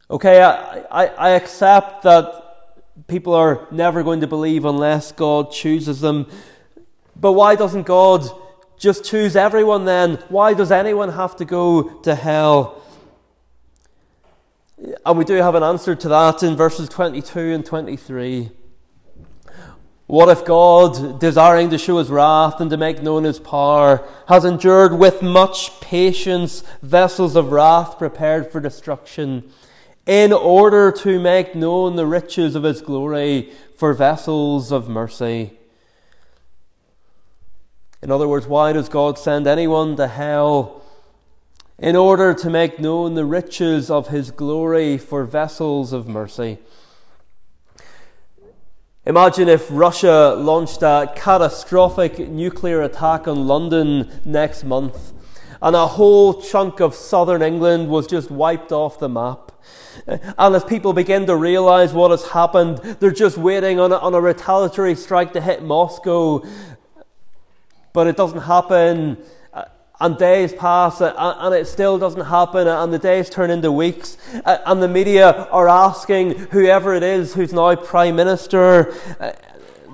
Okay, 0.09 0.41
I, 0.41 0.79
I, 0.91 1.07
I 1.07 1.29
accept 1.31 2.03
that 2.03 3.07
people 3.07 3.33
are 3.33 3.67
never 3.71 4.03
going 4.03 4.21
to 4.21 4.27
believe 4.27 4.63
unless 4.63 5.11
God 5.11 5.51
chooses 5.51 5.99
them. 5.99 6.27
But 7.15 7.33
why 7.33 7.55
doesn't 7.55 7.83
God 7.83 8.29
just 8.77 9.03
choose 9.03 9.35
everyone 9.35 9.85
then? 9.85 10.15
Why 10.29 10.53
does 10.53 10.71
anyone 10.71 11.09
have 11.09 11.35
to 11.37 11.45
go 11.45 11.83
to 12.01 12.15
hell? 12.15 12.81
And 15.05 15.17
we 15.17 15.25
do 15.25 15.35
have 15.35 15.55
an 15.55 15.63
answer 15.63 15.95
to 15.95 16.09
that 16.09 16.43
in 16.43 16.55
verses 16.55 16.87
22 16.89 17.39
and 17.39 17.65
23. 17.65 18.51
What 20.11 20.27
if 20.27 20.43
God, 20.43 21.21
desiring 21.21 21.69
to 21.69 21.77
show 21.77 21.97
his 21.97 22.09
wrath 22.09 22.59
and 22.59 22.69
to 22.71 22.75
make 22.75 23.01
known 23.01 23.23
his 23.23 23.39
power, 23.39 24.05
has 24.27 24.43
endured 24.43 24.99
with 24.99 25.21
much 25.21 25.79
patience 25.79 26.65
vessels 26.81 27.37
of 27.37 27.53
wrath 27.53 27.97
prepared 27.97 28.51
for 28.51 28.59
destruction, 28.59 29.49
in 30.05 30.33
order 30.33 30.91
to 30.91 31.17
make 31.17 31.55
known 31.55 31.95
the 31.95 32.05
riches 32.05 32.55
of 32.55 32.63
his 32.63 32.81
glory 32.81 33.53
for 33.77 33.93
vessels 33.93 34.69
of 34.69 34.89
mercy? 34.89 35.57
In 38.01 38.11
other 38.11 38.27
words, 38.27 38.47
why 38.47 38.73
does 38.73 38.89
God 38.89 39.17
send 39.17 39.47
anyone 39.47 39.95
to 39.95 40.07
hell? 40.09 40.81
In 41.79 41.95
order 41.95 42.33
to 42.33 42.49
make 42.49 42.81
known 42.81 43.13
the 43.13 43.23
riches 43.23 43.89
of 43.89 44.09
his 44.09 44.29
glory 44.29 44.97
for 44.97 45.23
vessels 45.23 45.93
of 45.93 46.09
mercy. 46.09 46.57
Imagine 49.11 49.49
if 49.49 49.67
Russia 49.69 50.35
launched 50.37 50.83
a 50.83 51.11
catastrophic 51.17 52.17
nuclear 52.29 52.81
attack 52.83 53.27
on 53.27 53.45
London 53.45 54.09
next 54.23 54.63
month 54.63 55.11
and 55.61 55.75
a 55.75 55.85
whole 55.85 56.41
chunk 56.41 56.79
of 56.79 56.95
southern 56.95 57.41
England 57.41 57.89
was 57.89 58.07
just 58.07 58.31
wiped 58.31 58.71
off 58.71 58.99
the 58.99 59.09
map. 59.09 59.51
And 60.07 60.55
as 60.55 60.63
people 60.63 60.93
begin 60.93 61.25
to 61.25 61.35
realize 61.35 61.91
what 61.91 62.11
has 62.11 62.29
happened, 62.29 62.77
they're 63.01 63.11
just 63.11 63.37
waiting 63.37 63.81
on 63.81 63.91
a, 63.91 63.97
on 63.97 64.13
a 64.13 64.21
retaliatory 64.21 64.95
strike 64.95 65.33
to 65.33 65.41
hit 65.41 65.61
Moscow. 65.61 66.45
But 67.91 68.07
it 68.07 68.15
doesn't 68.15 68.43
happen 68.43 69.21
and 70.01 70.17
days 70.17 70.51
pass 70.51 70.99
and 70.99 71.55
it 71.55 71.67
still 71.67 71.97
doesn't 71.99 72.25
happen 72.25 72.67
and 72.67 72.91
the 72.91 72.99
days 72.99 73.29
turn 73.29 73.51
into 73.51 73.71
weeks. 73.71 74.17
And 74.43 74.81
the 74.81 74.87
media 74.87 75.47
are 75.51 75.69
asking 75.69 76.37
whoever 76.49 76.93
it 76.95 77.03
is 77.03 77.35
who's 77.35 77.53
now 77.53 77.75
prime 77.75 78.15
minister 78.15 78.93
uh, 79.19 79.31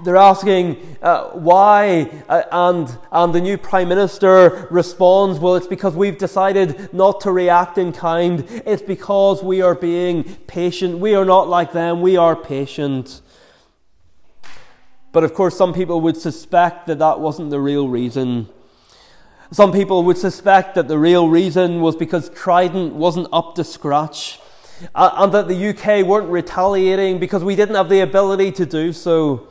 they're 0.03 0.15
asking 0.15 0.97
uh, 1.01 1.31
why 1.31 2.09
uh, 2.29 2.43
and 2.51 2.97
and 3.11 3.33
the 3.33 3.41
new 3.41 3.57
prime 3.57 3.89
minister 3.89 4.67
responds 4.71 5.39
well 5.39 5.55
it's 5.55 5.67
because 5.67 5.95
we've 5.95 6.17
decided 6.17 6.93
not 6.93 7.19
to 7.21 7.31
react 7.31 7.77
in 7.77 7.91
kind. 7.91 8.45
It's 8.65 8.81
because 8.81 9.43
we 9.43 9.61
are 9.61 9.75
being 9.75 10.23
patient. 10.47 10.99
We 10.99 11.15
are 11.15 11.25
not 11.25 11.49
like 11.49 11.73
them. 11.73 12.01
We 12.01 12.15
are 12.15 12.35
patient. 12.35 13.21
But 15.11 15.25
of 15.25 15.33
course 15.33 15.57
some 15.57 15.73
people 15.73 15.99
would 16.01 16.15
suspect 16.15 16.87
that 16.87 16.99
that 16.99 17.19
wasn't 17.19 17.49
the 17.49 17.59
real 17.59 17.89
reason 17.89 18.47
some 19.51 19.71
people 19.71 20.03
would 20.03 20.17
suspect 20.17 20.75
that 20.75 20.87
the 20.87 20.97
real 20.97 21.29
reason 21.29 21.81
was 21.81 21.95
because 21.95 22.29
Trident 22.29 22.93
wasn't 22.93 23.27
up 23.31 23.55
to 23.55 23.63
scratch 23.63 24.39
and 24.93 25.31
that 25.33 25.47
the 25.47 25.69
UK 25.69 26.05
weren't 26.05 26.29
retaliating 26.29 27.19
because 27.19 27.43
we 27.43 27.55
didn't 27.55 27.75
have 27.75 27.89
the 27.89 28.01
ability 28.01 28.51
to 28.53 28.65
do 28.65 28.91
so. 28.93 29.47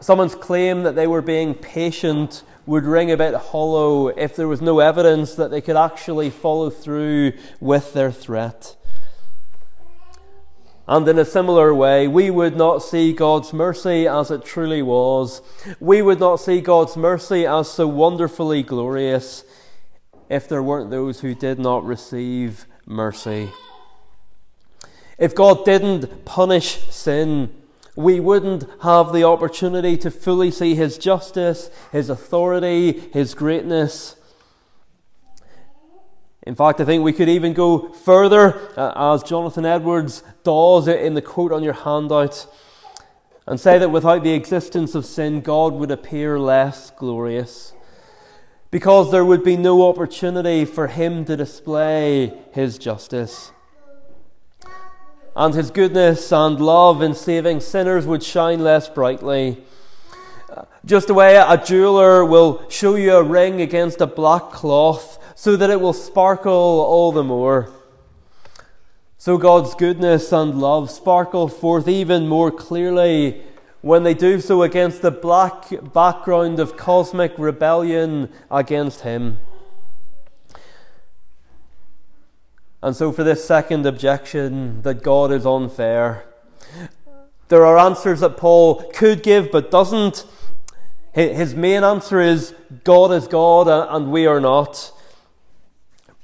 Someone's 0.00 0.34
claim 0.34 0.82
that 0.84 0.94
they 0.94 1.06
were 1.06 1.22
being 1.22 1.54
patient 1.54 2.42
would 2.64 2.84
ring 2.84 3.10
a 3.10 3.16
bit 3.16 3.34
hollow 3.34 4.08
if 4.08 4.34
there 4.34 4.48
was 4.48 4.60
no 4.60 4.80
evidence 4.80 5.34
that 5.34 5.50
they 5.50 5.60
could 5.60 5.76
actually 5.76 6.30
follow 6.30 6.70
through 6.70 7.32
with 7.60 7.92
their 7.92 8.10
threat. 8.10 8.76
And 10.88 11.08
in 11.08 11.18
a 11.18 11.24
similar 11.24 11.74
way, 11.74 12.06
we 12.06 12.30
would 12.30 12.56
not 12.56 12.78
see 12.78 13.12
God's 13.12 13.52
mercy 13.52 14.06
as 14.06 14.30
it 14.30 14.44
truly 14.44 14.82
was. 14.82 15.42
We 15.80 16.00
would 16.00 16.20
not 16.20 16.36
see 16.36 16.60
God's 16.60 16.96
mercy 16.96 17.44
as 17.44 17.68
so 17.68 17.88
wonderfully 17.88 18.62
glorious 18.62 19.44
if 20.28 20.48
there 20.48 20.62
weren't 20.62 20.90
those 20.90 21.20
who 21.20 21.34
did 21.34 21.58
not 21.58 21.84
receive 21.84 22.66
mercy. 22.86 23.50
If 25.18 25.34
God 25.34 25.64
didn't 25.64 26.24
punish 26.24 26.78
sin, 26.90 27.52
we 27.96 28.20
wouldn't 28.20 28.64
have 28.82 29.12
the 29.12 29.24
opportunity 29.24 29.96
to 29.96 30.10
fully 30.10 30.50
see 30.50 30.74
His 30.74 30.98
justice, 30.98 31.70
His 31.90 32.10
authority, 32.10 33.08
His 33.12 33.34
greatness. 33.34 34.15
In 36.46 36.54
fact, 36.54 36.80
I 36.80 36.84
think 36.84 37.02
we 37.02 37.12
could 37.12 37.28
even 37.28 37.54
go 37.54 37.88
further, 37.88 38.70
uh, 38.78 39.14
as 39.14 39.24
Jonathan 39.24 39.66
Edwards 39.66 40.22
does 40.44 40.86
in 40.86 41.14
the 41.14 41.22
quote 41.22 41.50
on 41.50 41.64
your 41.64 41.72
handout, 41.72 42.46
and 43.48 43.58
say 43.58 43.78
that 43.78 43.90
without 43.90 44.22
the 44.22 44.32
existence 44.32 44.94
of 44.94 45.04
sin, 45.04 45.40
God 45.40 45.74
would 45.74 45.90
appear 45.90 46.38
less 46.38 46.92
glorious. 46.92 47.72
Because 48.70 49.10
there 49.10 49.24
would 49.24 49.42
be 49.42 49.56
no 49.56 49.88
opportunity 49.88 50.64
for 50.64 50.86
him 50.86 51.24
to 51.24 51.36
display 51.36 52.32
his 52.52 52.78
justice. 52.78 53.50
And 55.34 55.52
his 55.52 55.72
goodness 55.72 56.32
and 56.32 56.60
love 56.60 57.02
in 57.02 57.14
saving 57.14 57.60
sinners 57.60 58.06
would 58.06 58.22
shine 58.22 58.60
less 58.60 58.88
brightly. 58.88 59.64
Just 60.84 61.08
the 61.08 61.14
way 61.14 61.36
a 61.36 61.60
jeweler 61.62 62.24
will 62.24 62.68
show 62.70 62.94
you 62.94 63.16
a 63.16 63.22
ring 63.22 63.60
against 63.60 64.00
a 64.00 64.06
black 64.06 64.50
cloth 64.50 65.18
so 65.36 65.54
that 65.54 65.68
it 65.68 65.80
will 65.80 65.92
sparkle 65.92 66.52
all 66.52 67.12
the 67.12 67.22
more. 67.22 67.70
So 69.18 69.36
God's 69.36 69.74
goodness 69.74 70.32
and 70.32 70.58
love 70.58 70.90
sparkle 70.90 71.46
forth 71.46 71.86
even 71.86 72.26
more 72.26 72.50
clearly 72.50 73.42
when 73.82 74.02
they 74.02 74.14
do 74.14 74.40
so 74.40 74.62
against 74.62 75.02
the 75.02 75.10
black 75.10 75.66
background 75.92 76.58
of 76.58 76.78
cosmic 76.78 77.34
rebellion 77.36 78.32
against 78.50 79.02
Him. 79.02 79.38
And 82.82 82.96
so, 82.96 83.12
for 83.12 83.22
this 83.22 83.44
second 83.44 83.84
objection 83.84 84.80
that 84.82 85.02
God 85.02 85.30
is 85.32 85.44
unfair, 85.44 86.24
there 87.48 87.66
are 87.66 87.78
answers 87.78 88.20
that 88.20 88.38
Paul 88.38 88.90
could 88.94 89.22
give 89.22 89.52
but 89.52 89.70
doesn't. 89.70 90.24
His 91.12 91.54
main 91.54 91.84
answer 91.84 92.20
is 92.20 92.54
God 92.84 93.12
is 93.12 93.28
God 93.28 93.68
and 93.68 94.10
we 94.10 94.26
are 94.26 94.40
not. 94.40 94.92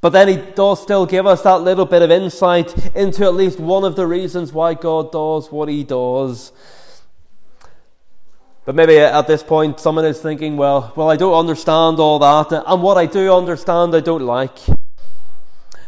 But 0.02 0.10
then 0.10 0.26
he 0.26 0.36
does 0.36 0.82
still 0.82 1.06
give 1.06 1.26
us 1.28 1.42
that 1.42 1.62
little 1.62 1.86
bit 1.86 2.02
of 2.02 2.10
insight 2.10 2.76
into 2.96 3.24
at 3.24 3.34
least 3.34 3.60
one 3.60 3.84
of 3.84 3.94
the 3.94 4.04
reasons 4.06 4.52
why 4.52 4.74
God 4.74 5.12
does 5.12 5.52
what 5.52 5.68
he 5.68 5.84
does. 5.84 6.50
But 8.64 8.74
maybe 8.74 8.98
at 8.98 9.28
this 9.28 9.44
point, 9.44 9.78
someone 9.78 10.04
is 10.04 10.20
thinking, 10.20 10.56
well, 10.56 10.92
well, 10.96 11.08
I 11.08 11.14
don't 11.14 11.38
understand 11.38 12.00
all 12.00 12.18
that, 12.18 12.64
and 12.66 12.82
what 12.82 12.98
I 12.98 13.06
do 13.06 13.32
understand, 13.32 13.94
I 13.94 14.00
don't 14.00 14.22
like. 14.22 14.58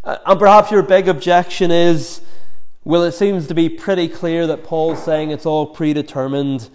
Uh, 0.04 0.18
and 0.24 0.38
perhaps 0.38 0.70
your 0.70 0.84
big 0.84 1.08
objection 1.08 1.72
is, 1.72 2.20
well, 2.84 3.02
it 3.02 3.12
seems 3.12 3.48
to 3.48 3.54
be 3.54 3.68
pretty 3.68 4.06
clear 4.06 4.46
that 4.46 4.62
Paul's 4.62 5.02
saying 5.02 5.32
it's 5.32 5.46
all 5.46 5.66
predetermined. 5.66 6.68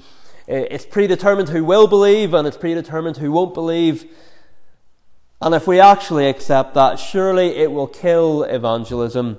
Uh, 0.50 0.68
it's 0.72 0.86
predetermined 0.86 1.50
who 1.50 1.64
will 1.64 1.88
believe, 1.88 2.34
and 2.34 2.46
it's 2.46 2.58
predetermined 2.58 3.16
who 3.18 3.32
won't 3.32 3.54
believe. 3.54 4.10
And 5.42 5.56
if 5.56 5.68
we 5.68 5.80
actually 5.80 6.28
accept 6.28 6.74
that, 6.74 7.00
surely 7.00 7.56
it 7.56 7.72
will 7.72 7.88
kill 7.88 8.44
evangelism. 8.44 9.38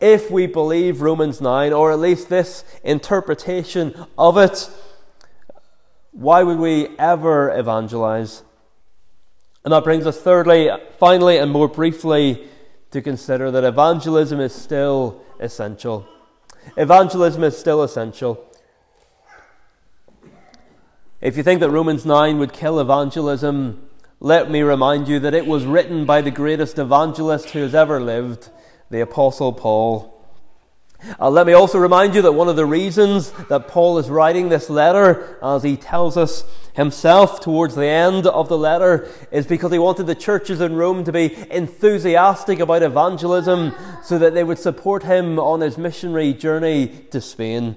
If 0.00 0.30
we 0.30 0.46
believe 0.46 1.02
Romans 1.02 1.40
9, 1.40 1.72
or 1.72 1.92
at 1.92 1.98
least 1.98 2.28
this 2.28 2.64
interpretation 2.82 4.06
of 4.16 4.38
it, 4.38 4.70
why 6.12 6.42
would 6.42 6.58
we 6.58 6.96
ever 6.98 7.50
evangelize? 7.50 8.42
And 9.64 9.72
that 9.72 9.84
brings 9.84 10.06
us, 10.06 10.18
thirdly, 10.20 10.70
finally, 10.98 11.36
and 11.36 11.50
more 11.50 11.68
briefly, 11.68 12.48
to 12.90 13.02
consider 13.02 13.50
that 13.50 13.64
evangelism 13.64 14.40
is 14.40 14.54
still 14.54 15.22
essential. 15.38 16.06
Evangelism 16.76 17.44
is 17.44 17.58
still 17.58 17.82
essential. 17.82 18.42
If 21.20 21.36
you 21.36 21.42
think 21.42 21.60
that 21.60 21.70
Romans 21.70 22.06
9 22.06 22.38
would 22.38 22.52
kill 22.52 22.80
evangelism, 22.80 23.85
let 24.20 24.50
me 24.50 24.62
remind 24.62 25.08
you 25.08 25.18
that 25.20 25.34
it 25.34 25.46
was 25.46 25.66
written 25.66 26.06
by 26.06 26.22
the 26.22 26.30
greatest 26.30 26.78
evangelist 26.78 27.50
who 27.50 27.58
has 27.60 27.74
ever 27.74 28.00
lived, 28.00 28.48
the 28.90 29.00
Apostle 29.00 29.52
Paul. 29.52 30.12
Uh, 31.20 31.28
let 31.28 31.46
me 31.46 31.52
also 31.52 31.78
remind 31.78 32.14
you 32.14 32.22
that 32.22 32.32
one 32.32 32.48
of 32.48 32.56
the 32.56 32.64
reasons 32.64 33.30
that 33.50 33.68
Paul 33.68 33.98
is 33.98 34.08
writing 34.08 34.48
this 34.48 34.70
letter, 34.70 35.38
as 35.42 35.62
he 35.62 35.76
tells 35.76 36.16
us 36.16 36.44
himself 36.72 37.40
towards 37.40 37.74
the 37.74 37.86
end 37.86 38.26
of 38.26 38.48
the 38.48 38.56
letter, 38.56 39.06
is 39.30 39.46
because 39.46 39.70
he 39.70 39.78
wanted 39.78 40.06
the 40.06 40.14
churches 40.14 40.62
in 40.62 40.76
Rome 40.76 41.04
to 41.04 41.12
be 41.12 41.36
enthusiastic 41.50 42.58
about 42.58 42.82
evangelism 42.82 43.74
so 44.02 44.18
that 44.18 44.32
they 44.32 44.44
would 44.44 44.58
support 44.58 45.02
him 45.02 45.38
on 45.38 45.60
his 45.60 45.76
missionary 45.76 46.32
journey 46.32 46.88
to 47.10 47.20
Spain. 47.20 47.76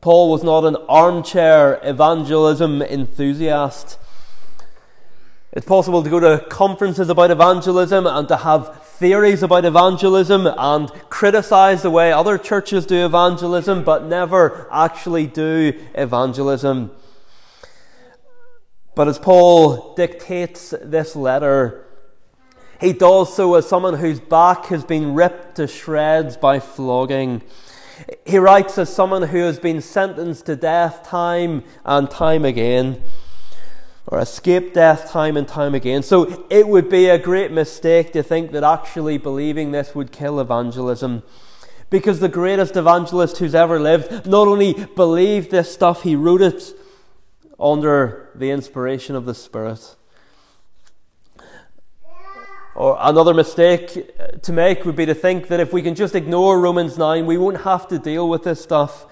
Paul 0.00 0.30
was 0.32 0.42
not 0.42 0.64
an 0.64 0.76
armchair 0.88 1.78
evangelism 1.84 2.82
enthusiast. 2.82 3.98
It's 5.58 5.66
possible 5.66 6.04
to 6.04 6.08
go 6.08 6.20
to 6.20 6.44
conferences 6.48 7.08
about 7.08 7.32
evangelism 7.32 8.06
and 8.06 8.28
to 8.28 8.36
have 8.36 8.80
theories 8.84 9.42
about 9.42 9.64
evangelism 9.64 10.46
and 10.46 10.88
criticize 11.10 11.82
the 11.82 11.90
way 11.90 12.12
other 12.12 12.38
churches 12.38 12.86
do 12.86 13.04
evangelism, 13.04 13.82
but 13.82 14.04
never 14.04 14.68
actually 14.70 15.26
do 15.26 15.72
evangelism. 15.96 16.92
But 18.94 19.08
as 19.08 19.18
Paul 19.18 19.96
dictates 19.96 20.72
this 20.80 21.16
letter, 21.16 21.84
he 22.80 22.92
does 22.92 23.34
so 23.34 23.56
as 23.56 23.68
someone 23.68 23.94
whose 23.94 24.20
back 24.20 24.66
has 24.66 24.84
been 24.84 25.16
ripped 25.16 25.56
to 25.56 25.66
shreds 25.66 26.36
by 26.36 26.60
flogging. 26.60 27.42
He 28.24 28.38
writes 28.38 28.78
as 28.78 28.94
someone 28.94 29.22
who 29.22 29.38
has 29.38 29.58
been 29.58 29.80
sentenced 29.80 30.46
to 30.46 30.54
death 30.54 31.02
time 31.02 31.64
and 31.84 32.08
time 32.08 32.44
again 32.44 33.02
or 34.10 34.18
escape 34.18 34.72
death 34.72 35.10
time 35.10 35.36
and 35.36 35.46
time 35.46 35.74
again. 35.74 36.02
So 36.02 36.46
it 36.48 36.66
would 36.66 36.88
be 36.88 37.08
a 37.08 37.18
great 37.18 37.52
mistake 37.52 38.12
to 38.14 38.22
think 38.22 38.52
that 38.52 38.64
actually 38.64 39.18
believing 39.18 39.70
this 39.70 39.94
would 39.94 40.12
kill 40.12 40.40
evangelism. 40.40 41.22
Because 41.90 42.20
the 42.20 42.28
greatest 42.28 42.76
evangelist 42.76 43.38
who's 43.38 43.54
ever 43.54 43.78
lived 43.78 44.26
not 44.26 44.48
only 44.48 44.72
believed 44.96 45.50
this 45.50 45.72
stuff, 45.72 46.02
he 46.02 46.16
wrote 46.16 46.42
it 46.42 46.74
under 47.60 48.30
the 48.34 48.50
inspiration 48.50 49.14
of 49.14 49.26
the 49.26 49.34
Spirit. 49.34 49.96
Or 52.78 52.96
another 53.00 53.34
mistake 53.34 54.40
to 54.42 54.52
make 54.52 54.84
would 54.84 54.94
be 54.94 55.04
to 55.04 55.14
think 55.14 55.48
that 55.48 55.58
if 55.58 55.72
we 55.72 55.82
can 55.82 55.96
just 55.96 56.14
ignore 56.14 56.60
Romans 56.60 56.96
9, 56.96 57.26
we 57.26 57.36
won't 57.36 57.62
have 57.62 57.88
to 57.88 57.98
deal 57.98 58.28
with 58.28 58.44
this 58.44 58.62
stuff. 58.62 59.04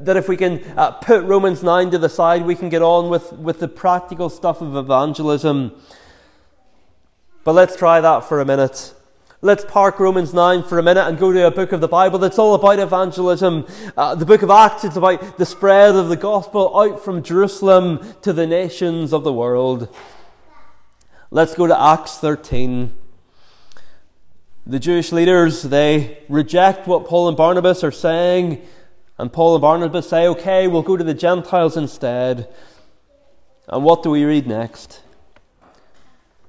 That 0.00 0.16
if 0.16 0.28
we 0.28 0.36
can 0.36 0.60
uh, 0.76 0.90
put 0.90 1.22
Romans 1.22 1.62
9 1.62 1.92
to 1.92 1.98
the 1.98 2.08
side, 2.08 2.44
we 2.44 2.56
can 2.56 2.68
get 2.68 2.82
on 2.82 3.10
with, 3.10 3.32
with 3.34 3.60
the 3.60 3.68
practical 3.68 4.28
stuff 4.28 4.60
of 4.60 4.74
evangelism. 4.74 5.70
But 7.44 7.52
let's 7.52 7.76
try 7.76 8.00
that 8.00 8.24
for 8.24 8.40
a 8.40 8.44
minute. 8.44 8.92
Let's 9.40 9.64
park 9.66 10.00
Romans 10.00 10.34
9 10.34 10.64
for 10.64 10.80
a 10.80 10.82
minute 10.82 11.06
and 11.06 11.16
go 11.16 11.30
to 11.30 11.46
a 11.46 11.52
book 11.52 11.70
of 11.70 11.80
the 11.80 11.86
Bible 11.86 12.18
that's 12.18 12.40
all 12.40 12.56
about 12.56 12.80
evangelism. 12.80 13.68
Uh, 13.96 14.16
the 14.16 14.26
book 14.26 14.42
of 14.42 14.50
Acts, 14.50 14.82
it's 14.82 14.96
about 14.96 15.38
the 15.38 15.46
spread 15.46 15.94
of 15.94 16.08
the 16.08 16.16
gospel 16.16 16.76
out 16.76 17.04
from 17.04 17.22
Jerusalem 17.22 18.00
to 18.22 18.32
the 18.32 18.48
nations 18.48 19.12
of 19.12 19.22
the 19.22 19.32
world. 19.32 19.94
Let's 21.30 21.54
go 21.54 21.68
to 21.68 21.80
Acts 21.80 22.18
13. 22.18 22.94
The 24.64 24.78
Jewish 24.78 25.10
leaders, 25.10 25.62
they 25.62 26.18
reject 26.28 26.86
what 26.86 27.04
Paul 27.06 27.26
and 27.26 27.36
Barnabas 27.36 27.82
are 27.82 27.90
saying, 27.90 28.64
and 29.18 29.32
Paul 29.32 29.56
and 29.56 29.62
Barnabas 29.62 30.08
say, 30.08 30.28
okay, 30.28 30.68
we'll 30.68 30.82
go 30.82 30.96
to 30.96 31.02
the 31.02 31.14
Gentiles 31.14 31.76
instead. 31.76 32.48
And 33.66 33.82
what 33.82 34.04
do 34.04 34.10
we 34.10 34.24
read 34.24 34.46
next? 34.46 35.02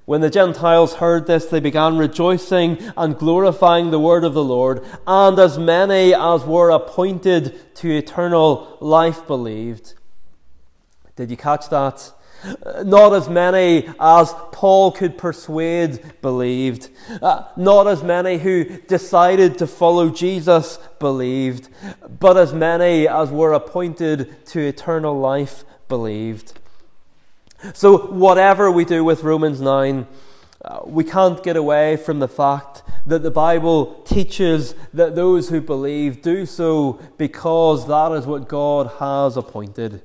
When 0.06 0.22
the 0.22 0.30
Gentiles 0.30 0.96
heard 0.96 1.26
this, 1.26 1.46
they 1.46 1.60
began 1.60 1.98
rejoicing 1.98 2.78
and 2.96 3.18
glorifying 3.18 3.90
the 3.90 4.00
word 4.00 4.24
of 4.24 4.36
the 4.36 4.44
Lord, 4.44 4.86
and 5.08 5.40
as 5.40 5.58
many 5.58 6.14
as 6.14 6.44
were 6.44 6.70
appointed 6.70 7.76
to 7.78 7.90
eternal 7.90 8.78
life 8.80 9.26
believed. 9.26 9.96
Did 11.16 11.32
you 11.32 11.38
catch 11.38 11.68
that? 11.70 12.12
Not 12.84 13.14
as 13.14 13.30
many 13.30 13.90
as 14.00 14.34
Paul 14.52 14.92
could 14.92 15.18
persuade 15.18 16.22
believed. 16.22 16.90
Uh, 17.22 17.44
not 17.56 17.88
as 17.88 18.04
many 18.04 18.38
who 18.38 18.66
decided 18.88 19.58
to 19.60 19.68
follow 19.68 20.10
Jesus 20.10 20.80
believed, 21.00 21.70
but 22.20 22.38
as 22.38 22.54
many 22.54 23.08
as 23.08 23.30
were 23.30 23.54
appointed 23.54 24.46
to 24.48 24.60
eternal 24.60 25.18
life 25.18 25.64
believed. 25.88 26.54
So, 27.74 28.08
whatever 28.08 28.70
we 28.70 28.84
do 28.84 29.06
with 29.06 29.24
Romans 29.24 29.62
9, 29.62 30.06
uh, 30.66 30.80
we 30.86 31.04
can't 31.04 31.42
get 31.44 31.56
away 31.56 31.96
from 31.96 32.20
the 32.20 32.28
fact 32.28 32.84
that 33.06 33.24
the 33.24 33.32
Bible 33.32 34.02
teaches 34.04 34.76
that 34.94 35.16
those 35.16 35.50
who 35.50 35.62
believe 35.62 36.22
do 36.22 36.46
so 36.46 37.00
because 37.18 37.88
that 37.88 38.12
is 38.14 38.26
what 38.26 38.48
God 38.48 38.92
has 39.00 39.38
appointed. 39.38 40.02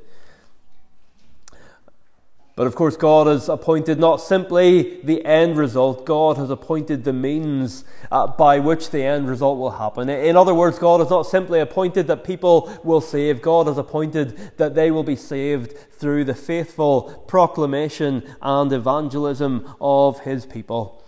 But 2.58 2.66
of 2.66 2.74
course, 2.74 2.96
God 2.96 3.28
has 3.28 3.48
appointed 3.48 4.00
not 4.00 4.16
simply 4.16 5.00
the 5.04 5.24
end 5.24 5.56
result, 5.56 6.04
God 6.04 6.38
has 6.38 6.50
appointed 6.50 7.04
the 7.04 7.12
means 7.12 7.84
uh, 8.10 8.26
by 8.26 8.58
which 8.58 8.90
the 8.90 9.04
end 9.04 9.28
result 9.28 9.60
will 9.60 9.70
happen. 9.70 10.08
In 10.08 10.36
other 10.36 10.52
words, 10.52 10.76
God 10.76 10.98
has 10.98 11.08
not 11.08 11.22
simply 11.22 11.60
appointed 11.60 12.08
that 12.08 12.24
people 12.24 12.76
will 12.82 13.00
save, 13.00 13.42
God 13.42 13.68
has 13.68 13.78
appointed 13.78 14.36
that 14.56 14.74
they 14.74 14.90
will 14.90 15.04
be 15.04 15.14
saved 15.14 15.78
through 15.92 16.24
the 16.24 16.34
faithful 16.34 17.24
proclamation 17.28 18.24
and 18.42 18.72
evangelism 18.72 19.76
of 19.80 20.18
His 20.22 20.44
people. 20.44 21.04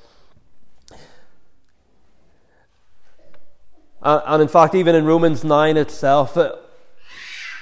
And 4.03 4.41
in 4.41 4.47
fact, 4.47 4.77
even 4.77 4.95
in 4.95 5.05
Romans 5.05 5.43
9 5.43 5.77
itself, 5.77 6.39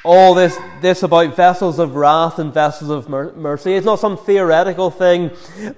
all 0.09 0.33
this, 0.33 0.59
this 0.81 1.03
about 1.03 1.37
vessels 1.37 1.79
of 1.79 1.94
wrath 1.94 2.38
and 2.38 2.53
vessels 2.53 2.88
of 2.88 3.11
mercy. 3.11 3.75
It's 3.75 3.85
not 3.85 4.01
some 4.01 4.16
theoretical 4.16 4.90
thing, 4.90 5.33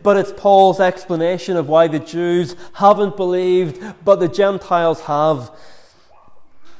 but 0.04 0.16
it's 0.16 0.32
Paul's 0.36 0.78
explanation 0.78 1.56
of 1.56 1.68
why 1.68 1.88
the 1.88 1.98
Jews 1.98 2.54
haven't 2.74 3.16
believed, 3.16 3.82
but 4.04 4.20
the 4.20 4.28
Gentiles 4.28 5.00
have. 5.00 5.50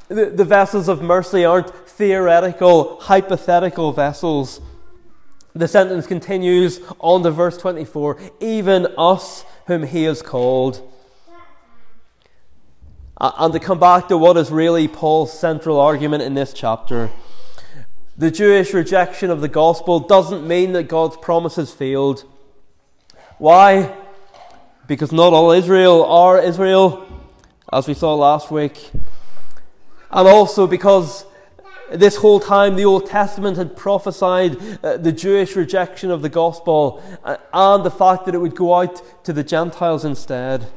The, 0.06 0.26
the 0.26 0.44
vessels 0.44 0.86
of 0.86 1.02
mercy 1.02 1.44
aren't 1.44 1.74
theoretical, 1.88 3.00
hypothetical 3.00 3.92
vessels. 3.92 4.60
The 5.52 5.66
sentence 5.66 6.06
continues 6.06 6.80
on 7.00 7.24
to 7.24 7.32
verse 7.32 7.58
24 7.58 8.16
even 8.38 8.86
us 8.96 9.44
whom 9.66 9.82
he 9.82 10.04
has 10.04 10.22
called. 10.22 10.88
And 13.20 13.52
to 13.52 13.58
come 13.58 13.80
back 13.80 14.06
to 14.06 14.16
what 14.16 14.36
is 14.36 14.52
really 14.52 14.86
Paul's 14.86 15.36
central 15.36 15.80
argument 15.80 16.22
in 16.22 16.34
this 16.34 16.52
chapter. 16.52 17.10
The 18.20 18.30
Jewish 18.30 18.74
rejection 18.74 19.30
of 19.30 19.40
the 19.40 19.48
gospel 19.48 19.98
doesn't 19.98 20.46
mean 20.46 20.74
that 20.74 20.88
God's 20.88 21.16
promises 21.16 21.72
failed. 21.72 22.26
Why? 23.38 23.96
Because 24.86 25.10
not 25.10 25.32
all 25.32 25.52
Israel 25.52 26.04
are 26.04 26.38
Israel, 26.38 27.08
as 27.72 27.88
we 27.88 27.94
saw 27.94 28.14
last 28.14 28.50
week. 28.50 28.90
And 30.10 30.28
also 30.28 30.66
because 30.66 31.24
this 31.90 32.16
whole 32.16 32.40
time 32.40 32.76
the 32.76 32.84
Old 32.84 33.06
Testament 33.06 33.56
had 33.56 33.74
prophesied 33.74 34.58
uh, 34.84 34.98
the 34.98 35.12
Jewish 35.12 35.56
rejection 35.56 36.10
of 36.10 36.20
the 36.20 36.28
gospel 36.28 37.02
uh, 37.24 37.38
and 37.54 37.86
the 37.86 37.90
fact 37.90 38.26
that 38.26 38.34
it 38.34 38.38
would 38.38 38.54
go 38.54 38.74
out 38.74 39.24
to 39.24 39.32
the 39.32 39.42
Gentiles 39.42 40.04
instead. 40.04 40.70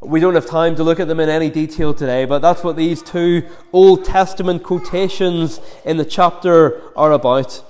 We 0.00 0.20
don't 0.20 0.36
have 0.36 0.46
time 0.46 0.76
to 0.76 0.84
look 0.84 1.00
at 1.00 1.08
them 1.08 1.18
in 1.18 1.28
any 1.28 1.50
detail 1.50 1.92
today, 1.92 2.24
but 2.24 2.38
that's 2.38 2.62
what 2.62 2.76
these 2.76 3.02
two 3.02 3.42
Old 3.72 4.04
Testament 4.04 4.62
quotations 4.62 5.60
in 5.84 5.96
the 5.96 6.04
chapter 6.04 6.80
are 6.96 7.10
about, 7.10 7.64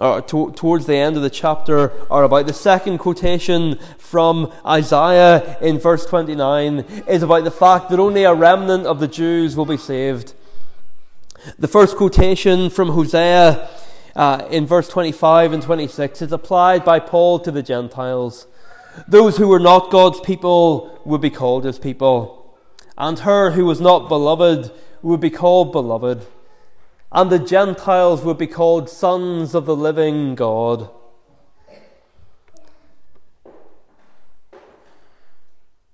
or 0.00 0.20
to, 0.22 0.50
towards 0.52 0.86
the 0.86 0.96
end 0.96 1.16
of 1.16 1.22
the 1.22 1.30
chapter 1.30 1.92
are 2.10 2.24
about. 2.24 2.48
The 2.48 2.52
second 2.52 2.98
quotation 2.98 3.78
from 3.96 4.52
Isaiah 4.66 5.56
in 5.60 5.78
verse 5.78 6.04
29 6.04 6.80
is 7.06 7.22
about 7.22 7.44
the 7.44 7.52
fact 7.52 7.90
that 7.90 8.00
only 8.00 8.24
a 8.24 8.34
remnant 8.34 8.84
of 8.84 8.98
the 8.98 9.08
Jews 9.08 9.54
will 9.54 9.66
be 9.66 9.76
saved. 9.76 10.34
The 11.60 11.68
first 11.68 11.96
quotation 11.96 12.70
from 12.70 12.88
Hosea 12.88 13.68
uh, 14.16 14.48
in 14.50 14.66
verse 14.66 14.88
25 14.88 15.52
and 15.52 15.62
26 15.62 16.22
is 16.22 16.32
applied 16.32 16.84
by 16.84 16.98
Paul 16.98 17.38
to 17.38 17.52
the 17.52 17.62
Gentiles. 17.62 18.48
Those 19.06 19.36
who 19.36 19.48
were 19.48 19.60
not 19.60 19.90
God's 19.90 20.20
people 20.20 21.00
would 21.04 21.20
be 21.20 21.30
called 21.30 21.64
his 21.64 21.78
people, 21.78 22.56
and 22.96 23.18
her 23.20 23.52
who 23.52 23.64
was 23.64 23.80
not 23.80 24.08
beloved 24.08 24.70
would 25.02 25.20
be 25.20 25.30
called 25.30 25.72
beloved, 25.72 26.26
and 27.12 27.30
the 27.30 27.38
Gentiles 27.38 28.22
would 28.22 28.38
be 28.38 28.46
called 28.46 28.90
sons 28.90 29.54
of 29.54 29.66
the 29.66 29.76
living 29.76 30.34
God. 30.34 30.90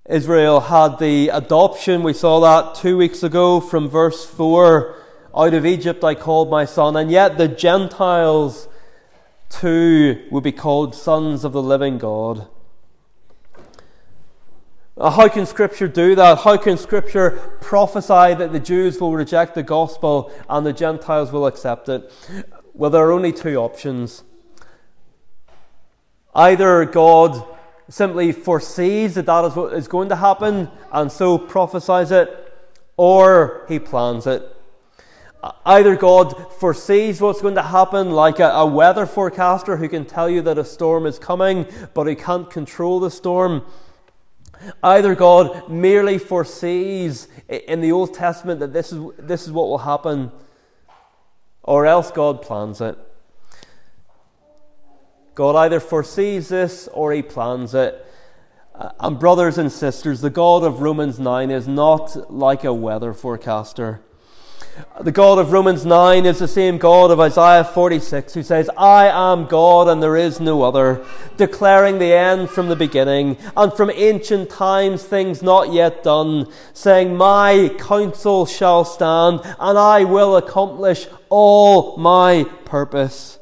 Israel 0.06 0.60
had 0.60 0.98
the 0.98 1.30
adoption, 1.30 2.02
we 2.02 2.12
saw 2.12 2.40
that 2.40 2.74
two 2.74 2.96
weeks 2.98 3.22
ago 3.22 3.58
from 3.58 3.88
verse 3.88 4.26
4 4.26 4.96
out 5.34 5.54
of 5.54 5.64
Egypt 5.64 6.04
I 6.04 6.14
called 6.14 6.50
my 6.50 6.64
son, 6.64 6.94
and 6.96 7.10
yet 7.10 7.38
the 7.38 7.48
Gentiles 7.48 8.68
too 9.48 10.26
would 10.30 10.44
be 10.44 10.52
called 10.52 10.94
sons 10.94 11.44
of 11.44 11.52
the 11.52 11.62
living 11.62 11.98
God. 11.98 12.48
Uh, 14.96 15.10
how 15.10 15.28
can 15.28 15.44
Scripture 15.44 15.88
do 15.88 16.14
that? 16.14 16.38
How 16.38 16.56
can 16.56 16.76
Scripture 16.78 17.32
prophesy 17.60 18.34
that 18.34 18.52
the 18.52 18.60
Jews 18.60 19.00
will 19.00 19.12
reject 19.12 19.56
the 19.56 19.62
gospel 19.64 20.30
and 20.48 20.64
the 20.64 20.72
Gentiles 20.72 21.32
will 21.32 21.48
accept 21.48 21.88
it? 21.88 22.12
Well, 22.74 22.90
there 22.90 23.04
are 23.04 23.10
only 23.10 23.32
two 23.32 23.56
options. 23.56 24.22
Either 26.32 26.84
God 26.84 27.44
simply 27.88 28.30
foresees 28.30 29.16
that 29.16 29.26
that 29.26 29.44
is 29.44 29.56
what 29.56 29.72
is 29.72 29.88
going 29.88 30.10
to 30.10 30.16
happen 30.16 30.70
and 30.92 31.10
so 31.10 31.38
prophesies 31.38 32.12
it, 32.12 32.52
or 32.96 33.66
he 33.68 33.80
plans 33.80 34.28
it. 34.28 34.48
Either 35.66 35.96
God 35.96 36.52
foresees 36.54 37.20
what's 37.20 37.42
going 37.42 37.56
to 37.56 37.62
happen, 37.62 38.12
like 38.12 38.38
a, 38.38 38.48
a 38.50 38.64
weather 38.64 39.06
forecaster 39.06 39.76
who 39.76 39.88
can 39.88 40.04
tell 40.04 40.30
you 40.30 40.40
that 40.42 40.56
a 40.56 40.64
storm 40.64 41.04
is 41.04 41.18
coming, 41.18 41.66
but 41.94 42.06
he 42.06 42.14
can't 42.14 42.48
control 42.48 43.00
the 43.00 43.10
storm 43.10 43.64
Either 44.82 45.14
God 45.14 45.68
merely 45.68 46.18
foresees 46.18 47.28
in 47.48 47.80
the 47.80 47.92
Old 47.92 48.14
Testament 48.14 48.60
that 48.60 48.72
this 48.72 48.92
is, 48.92 49.02
this 49.18 49.46
is 49.46 49.52
what 49.52 49.68
will 49.68 49.78
happen, 49.78 50.32
or 51.62 51.86
else 51.86 52.10
God 52.10 52.42
plans 52.42 52.80
it. 52.80 52.98
God 55.34 55.56
either 55.56 55.80
foresees 55.80 56.48
this 56.48 56.88
or 56.88 57.12
he 57.12 57.22
plans 57.22 57.74
it. 57.74 58.06
And, 59.00 59.18
brothers 59.18 59.58
and 59.58 59.70
sisters, 59.70 60.20
the 60.20 60.30
God 60.30 60.64
of 60.64 60.80
Romans 60.80 61.18
9 61.18 61.50
is 61.50 61.68
not 61.68 62.32
like 62.32 62.64
a 62.64 62.74
weather 62.74 63.12
forecaster. 63.12 64.00
The 65.00 65.12
God 65.12 65.38
of 65.38 65.52
Romans 65.52 65.84
9 65.84 66.26
is 66.26 66.38
the 66.38 66.48
same 66.48 66.78
God 66.78 67.10
of 67.10 67.20
Isaiah 67.20 67.64
46 67.64 68.34
who 68.34 68.42
says, 68.42 68.70
I 68.76 69.06
am 69.06 69.46
God 69.46 69.88
and 69.88 70.02
there 70.02 70.16
is 70.16 70.40
no 70.40 70.62
other, 70.62 71.04
declaring 71.36 71.98
the 71.98 72.12
end 72.12 72.50
from 72.50 72.68
the 72.68 72.76
beginning, 72.76 73.36
and 73.56 73.72
from 73.72 73.90
ancient 73.90 74.50
times 74.50 75.04
things 75.04 75.42
not 75.42 75.72
yet 75.72 76.02
done, 76.02 76.50
saying, 76.72 77.16
My 77.16 77.74
counsel 77.78 78.46
shall 78.46 78.84
stand, 78.84 79.40
and 79.58 79.78
I 79.78 80.04
will 80.04 80.36
accomplish 80.36 81.06
all 81.28 81.96
my 81.96 82.44
purpose. 82.64 83.38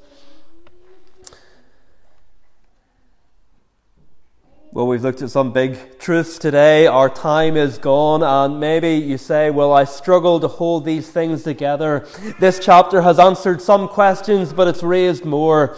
Well, 4.74 4.86
we've 4.86 5.02
looked 5.02 5.20
at 5.20 5.28
some 5.28 5.52
big 5.52 5.98
truths 5.98 6.38
today. 6.38 6.86
Our 6.86 7.10
time 7.10 7.58
is 7.58 7.76
gone, 7.76 8.22
and 8.22 8.58
maybe 8.58 8.94
you 8.94 9.18
say, 9.18 9.50
Well, 9.50 9.70
I 9.70 9.84
struggle 9.84 10.40
to 10.40 10.48
hold 10.48 10.86
these 10.86 11.10
things 11.10 11.42
together. 11.42 12.08
This 12.40 12.58
chapter 12.58 13.02
has 13.02 13.18
answered 13.18 13.60
some 13.60 13.86
questions, 13.86 14.54
but 14.54 14.68
it's 14.68 14.82
raised 14.82 15.26
more. 15.26 15.76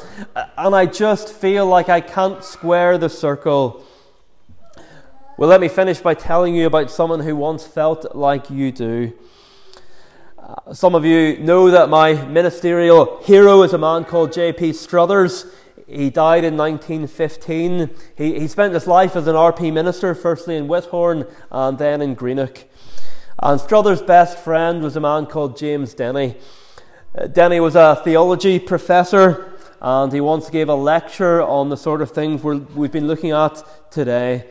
And 0.56 0.76
I 0.76 0.86
just 0.86 1.28
feel 1.28 1.66
like 1.66 1.88
I 1.88 2.00
can't 2.00 2.44
square 2.44 2.96
the 2.96 3.08
circle. 3.08 3.84
Well, 5.38 5.48
let 5.48 5.60
me 5.60 5.66
finish 5.66 5.98
by 5.98 6.14
telling 6.14 6.54
you 6.54 6.68
about 6.68 6.88
someone 6.88 7.18
who 7.18 7.34
once 7.34 7.66
felt 7.66 8.14
like 8.14 8.48
you 8.48 8.70
do. 8.70 9.12
Uh, 10.38 10.72
some 10.72 10.94
of 10.94 11.04
you 11.04 11.38
know 11.38 11.68
that 11.68 11.88
my 11.88 12.12
ministerial 12.26 13.20
hero 13.24 13.64
is 13.64 13.72
a 13.72 13.78
man 13.78 14.04
called 14.04 14.32
J.P. 14.32 14.74
Struthers. 14.74 15.46
He 15.86 16.08
died 16.10 16.44
in 16.44 16.56
1915. 16.56 17.90
He, 18.16 18.40
he 18.40 18.48
spent 18.48 18.72
his 18.72 18.86
life 18.86 19.16
as 19.16 19.26
an 19.26 19.34
RP 19.34 19.72
minister, 19.72 20.14
firstly 20.14 20.56
in 20.56 20.66
Whithorn 20.66 21.30
and 21.50 21.78
then 21.78 22.00
in 22.00 22.14
Greenock. 22.14 22.64
And 23.38 23.60
Struthers' 23.60 24.00
best 24.00 24.38
friend 24.38 24.82
was 24.82 24.96
a 24.96 25.00
man 25.00 25.26
called 25.26 25.58
James 25.58 25.94
Denney. 25.94 26.36
Uh, 27.16 27.26
Denney 27.26 27.60
was 27.60 27.76
a 27.76 28.00
theology 28.02 28.58
professor, 28.58 29.52
and 29.82 30.12
he 30.12 30.20
once 30.20 30.48
gave 30.48 30.68
a 30.68 30.74
lecture 30.74 31.42
on 31.42 31.68
the 31.68 31.76
sort 31.76 32.00
of 32.00 32.10
things 32.10 32.42
we 32.42 32.86
have 32.86 32.92
been 32.92 33.06
looking 33.06 33.32
at 33.32 33.62
today. 33.90 34.46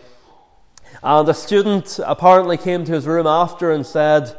And 1.02 1.28
a 1.28 1.34
student 1.34 2.00
apparently 2.06 2.58
came 2.58 2.86
to 2.86 2.92
his 2.92 3.08
room 3.08 3.26
after 3.26 3.72
and 3.72 3.86
said, 3.86 4.36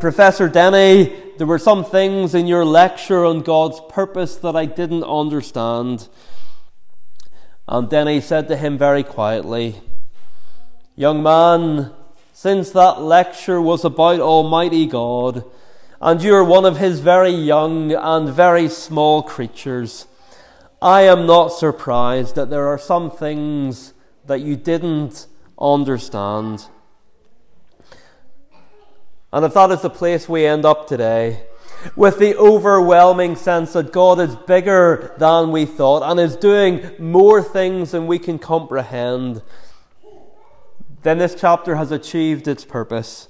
Professor 0.00 0.46
Denney, 0.46 1.36
there 1.38 1.46
were 1.46 1.58
some 1.58 1.82
things 1.82 2.34
in 2.34 2.46
your 2.46 2.66
lecture 2.66 3.24
on 3.24 3.40
God's 3.40 3.80
purpose 3.88 4.36
that 4.36 4.54
I 4.54 4.66
didn't 4.66 5.04
understand. 5.04 6.08
And 7.66 7.88
Denney 7.88 8.22
said 8.22 8.46
to 8.48 8.56
him 8.56 8.76
very 8.76 9.02
quietly, 9.02 9.80
Young 10.96 11.22
man, 11.22 11.92
since 12.34 12.70
that 12.70 13.00
lecture 13.00 13.60
was 13.60 13.84
about 13.84 14.20
Almighty 14.20 14.86
God, 14.86 15.44
and 16.00 16.22
you 16.22 16.34
are 16.34 16.44
one 16.44 16.66
of 16.66 16.78
His 16.78 17.00
very 17.00 17.30
young 17.30 17.92
and 17.92 18.28
very 18.28 18.68
small 18.68 19.22
creatures, 19.22 20.06
I 20.82 21.02
am 21.02 21.26
not 21.26 21.48
surprised 21.48 22.34
that 22.34 22.50
there 22.50 22.66
are 22.68 22.78
some 22.78 23.10
things 23.10 23.94
that 24.26 24.40
you 24.40 24.56
didn't 24.56 25.26
understand. 25.58 26.66
And 29.36 29.44
if 29.44 29.52
that 29.52 29.70
is 29.70 29.82
the 29.82 29.90
place 29.90 30.30
we 30.30 30.46
end 30.46 30.64
up 30.64 30.88
today, 30.88 31.42
with 31.94 32.18
the 32.18 32.34
overwhelming 32.38 33.36
sense 33.36 33.74
that 33.74 33.92
God 33.92 34.18
is 34.18 34.34
bigger 34.34 35.14
than 35.18 35.52
we 35.52 35.66
thought 35.66 36.10
and 36.10 36.18
is 36.18 36.36
doing 36.36 36.92
more 36.98 37.42
things 37.42 37.90
than 37.90 38.06
we 38.06 38.18
can 38.18 38.38
comprehend, 38.38 39.42
then 41.02 41.18
this 41.18 41.34
chapter 41.38 41.76
has 41.76 41.92
achieved 41.92 42.48
its 42.48 42.64
purpose. 42.64 43.28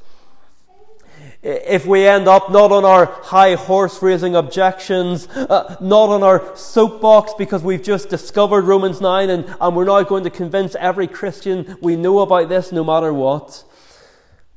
If 1.42 1.86
we 1.86 2.06
end 2.06 2.28
up 2.28 2.52
not 2.52 2.70
on 2.70 2.84
our 2.84 3.06
high 3.06 3.56
horse 3.56 4.00
raising 4.00 4.36
objections, 4.36 5.26
uh, 5.26 5.74
not 5.80 6.10
on 6.10 6.22
our 6.22 6.56
soapbox 6.56 7.32
because 7.36 7.64
we've 7.64 7.82
just 7.82 8.08
discovered 8.10 8.62
Romans 8.62 9.00
9 9.00 9.28
and, 9.28 9.56
and 9.60 9.74
we're 9.74 9.84
now 9.84 10.04
going 10.04 10.22
to 10.22 10.30
convince 10.30 10.76
every 10.76 11.08
Christian 11.08 11.76
we 11.82 11.96
know 11.96 12.20
about 12.20 12.48
this 12.48 12.70
no 12.70 12.84
matter 12.84 13.12
what, 13.12 13.64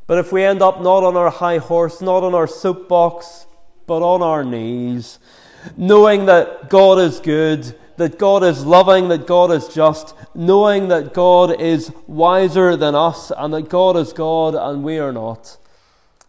but 0.09 0.17
if 0.17 0.31
we 0.31 0.43
end 0.43 0.63
up 0.63 0.81
not 0.81 1.03
on 1.03 1.15
our 1.15 1.29
high 1.29 1.59
horse, 1.59 2.01
not 2.01 2.23
on 2.23 2.33
our 2.33 2.47
soapbox, 2.47 3.45
but 3.85 4.01
on 4.01 4.23
our 4.23 4.43
knees, 4.43 5.19
knowing 5.77 6.25
that 6.25 6.67
God 6.67 6.97
is 6.97 7.19
good, 7.19 7.77
that 7.97 8.17
God 8.17 8.43
is 8.43 8.65
loving, 8.65 9.09
that 9.09 9.27
God 9.27 9.51
is 9.51 9.67
just, 9.67 10.15
knowing 10.33 10.87
that 10.87 11.13
God 11.13 11.61
is 11.61 11.91
wiser 12.07 12.75
than 12.75 12.95
us, 12.95 13.31
and 13.37 13.53
that 13.53 13.69
God 13.69 13.95
is 13.97 14.11
God 14.11 14.55
and 14.55 14.83
we 14.83 14.97
are 14.97 15.11
not, 15.11 15.57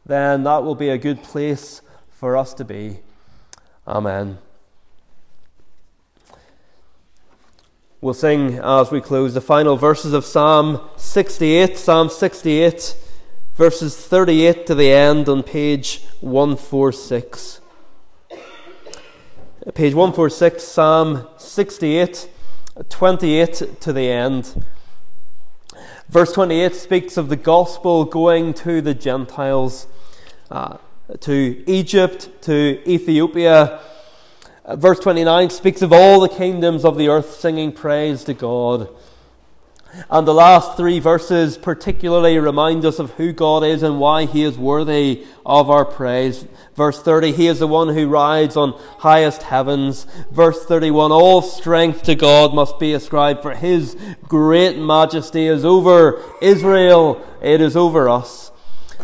then 0.05 0.43
that 0.43 0.63
will 0.63 0.75
be 0.75 0.91
a 0.91 0.99
good 0.99 1.23
place 1.23 1.81
for 2.11 2.37
us 2.37 2.53
to 2.53 2.67
be. 2.67 2.99
Amen. 3.89 4.37
We'll 8.03 8.13
sing 8.13 8.59
as 8.63 8.91
we 8.91 9.01
close 9.01 9.33
the 9.33 9.41
final 9.41 9.79
verses 9.79 10.13
of 10.13 10.27
Psalm 10.27 10.87
68. 10.99 11.79
Psalm 11.79 12.11
68 12.11 12.95
verses 13.61 13.95
38 13.95 14.65
to 14.65 14.75
the 14.75 14.91
end 14.91 15.29
on 15.29 15.43
page 15.43 16.03
146. 16.23 17.61
Page 19.75 19.93
146, 19.93 20.65
Psalm 20.65 21.29
68, 21.37 22.31
28 22.89 23.79
to 23.83 23.93
the 23.93 24.09
end. 24.09 24.65
Verse 26.09 26.33
28 26.33 26.75
speaks 26.75 27.19
of 27.19 27.29
the 27.29 27.37
gospel 27.37 28.07
going 28.07 28.55
to 28.55 28.81
the 28.81 28.95
Gentiles, 28.95 29.87
uh, 30.51 30.79
to 31.21 31.63
Egypt, 31.67 32.31
to 32.41 32.81
Ethiopia. 32.89 33.79
Verse 34.71 35.01
29 35.01 35.51
speaks 35.51 35.83
of 35.83 35.93
all 35.93 36.21
the 36.21 36.31
kingdoms 36.31 36.83
of 36.83 36.97
the 36.97 37.09
earth 37.09 37.35
singing 37.35 37.73
praise 37.73 38.25
to 38.25 38.33
God. 38.33 38.89
And 40.09 40.27
the 40.27 40.35
last 40.35 40.77
three 40.77 41.01
verses 41.01 41.59
particularly 41.59 42.39
remind 42.39 42.85
us 42.85 42.99
of 42.99 43.13
who 43.13 43.33
God 43.33 43.65
is 43.65 43.83
and 43.83 43.99
why 43.99 44.25
He 44.25 44.45
is 44.45 44.57
worthy 44.57 45.25
of 45.45 45.69
our 45.69 45.85
praise. 45.85 46.47
Verse 46.75 47.03
30, 47.03 47.33
He 47.33 47.47
is 47.47 47.59
the 47.59 47.67
one 47.67 47.95
who 47.95 48.09
rides 48.09 48.57
on 48.57 48.73
highest 48.99 49.43
heavens. 49.43 50.07
Verse 50.31 50.65
31, 50.65 51.13
all 51.13 51.43
strength 51.43 52.03
to 52.05 52.15
God 52.15 52.55
must 52.55 52.79
be 52.79 52.93
ascribed, 52.93 53.43
for 53.43 53.55
His 53.55 53.97
great 54.23 54.79
majesty 54.79 55.47
is 55.47 55.65
over 55.65 56.23
Israel, 56.41 57.25
it 57.43 57.61
is 57.61 57.77
over 57.77 58.09
us. 58.09 58.53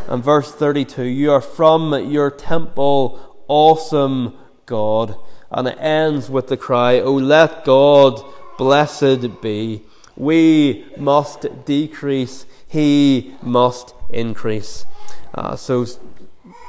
And 0.08 0.22
verse 0.22 0.52
32, 0.52 1.02
You 1.02 1.32
are 1.32 1.40
from 1.40 2.10
your 2.10 2.30
temple, 2.30 3.44
awesome 3.48 4.36
God. 4.66 5.16
And 5.50 5.68
it 5.68 5.78
ends 5.80 6.30
with 6.30 6.48
the 6.48 6.56
cry, 6.56 7.00
Oh, 7.00 7.14
let 7.14 7.64
God 7.64 8.22
blessed 8.56 9.40
be. 9.40 9.82
We 10.16 10.86
must 10.96 11.46
decrease, 11.64 12.46
He 12.66 13.34
must 13.42 13.94
increase. 14.10 14.86
Uh, 15.34 15.56
so 15.56 15.86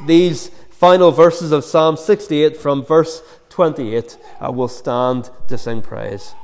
these 0.05 0.49
final 0.69 1.11
verses 1.11 1.51
of 1.51 1.63
Psalm 1.63 1.97
68 1.97 2.57
from 2.57 2.83
verse 2.83 3.23
28 3.49 4.17
uh, 4.39 4.51
will 4.51 4.67
stand 4.67 5.29
to 5.47 5.57
sing 5.57 5.81
praise. 5.81 6.35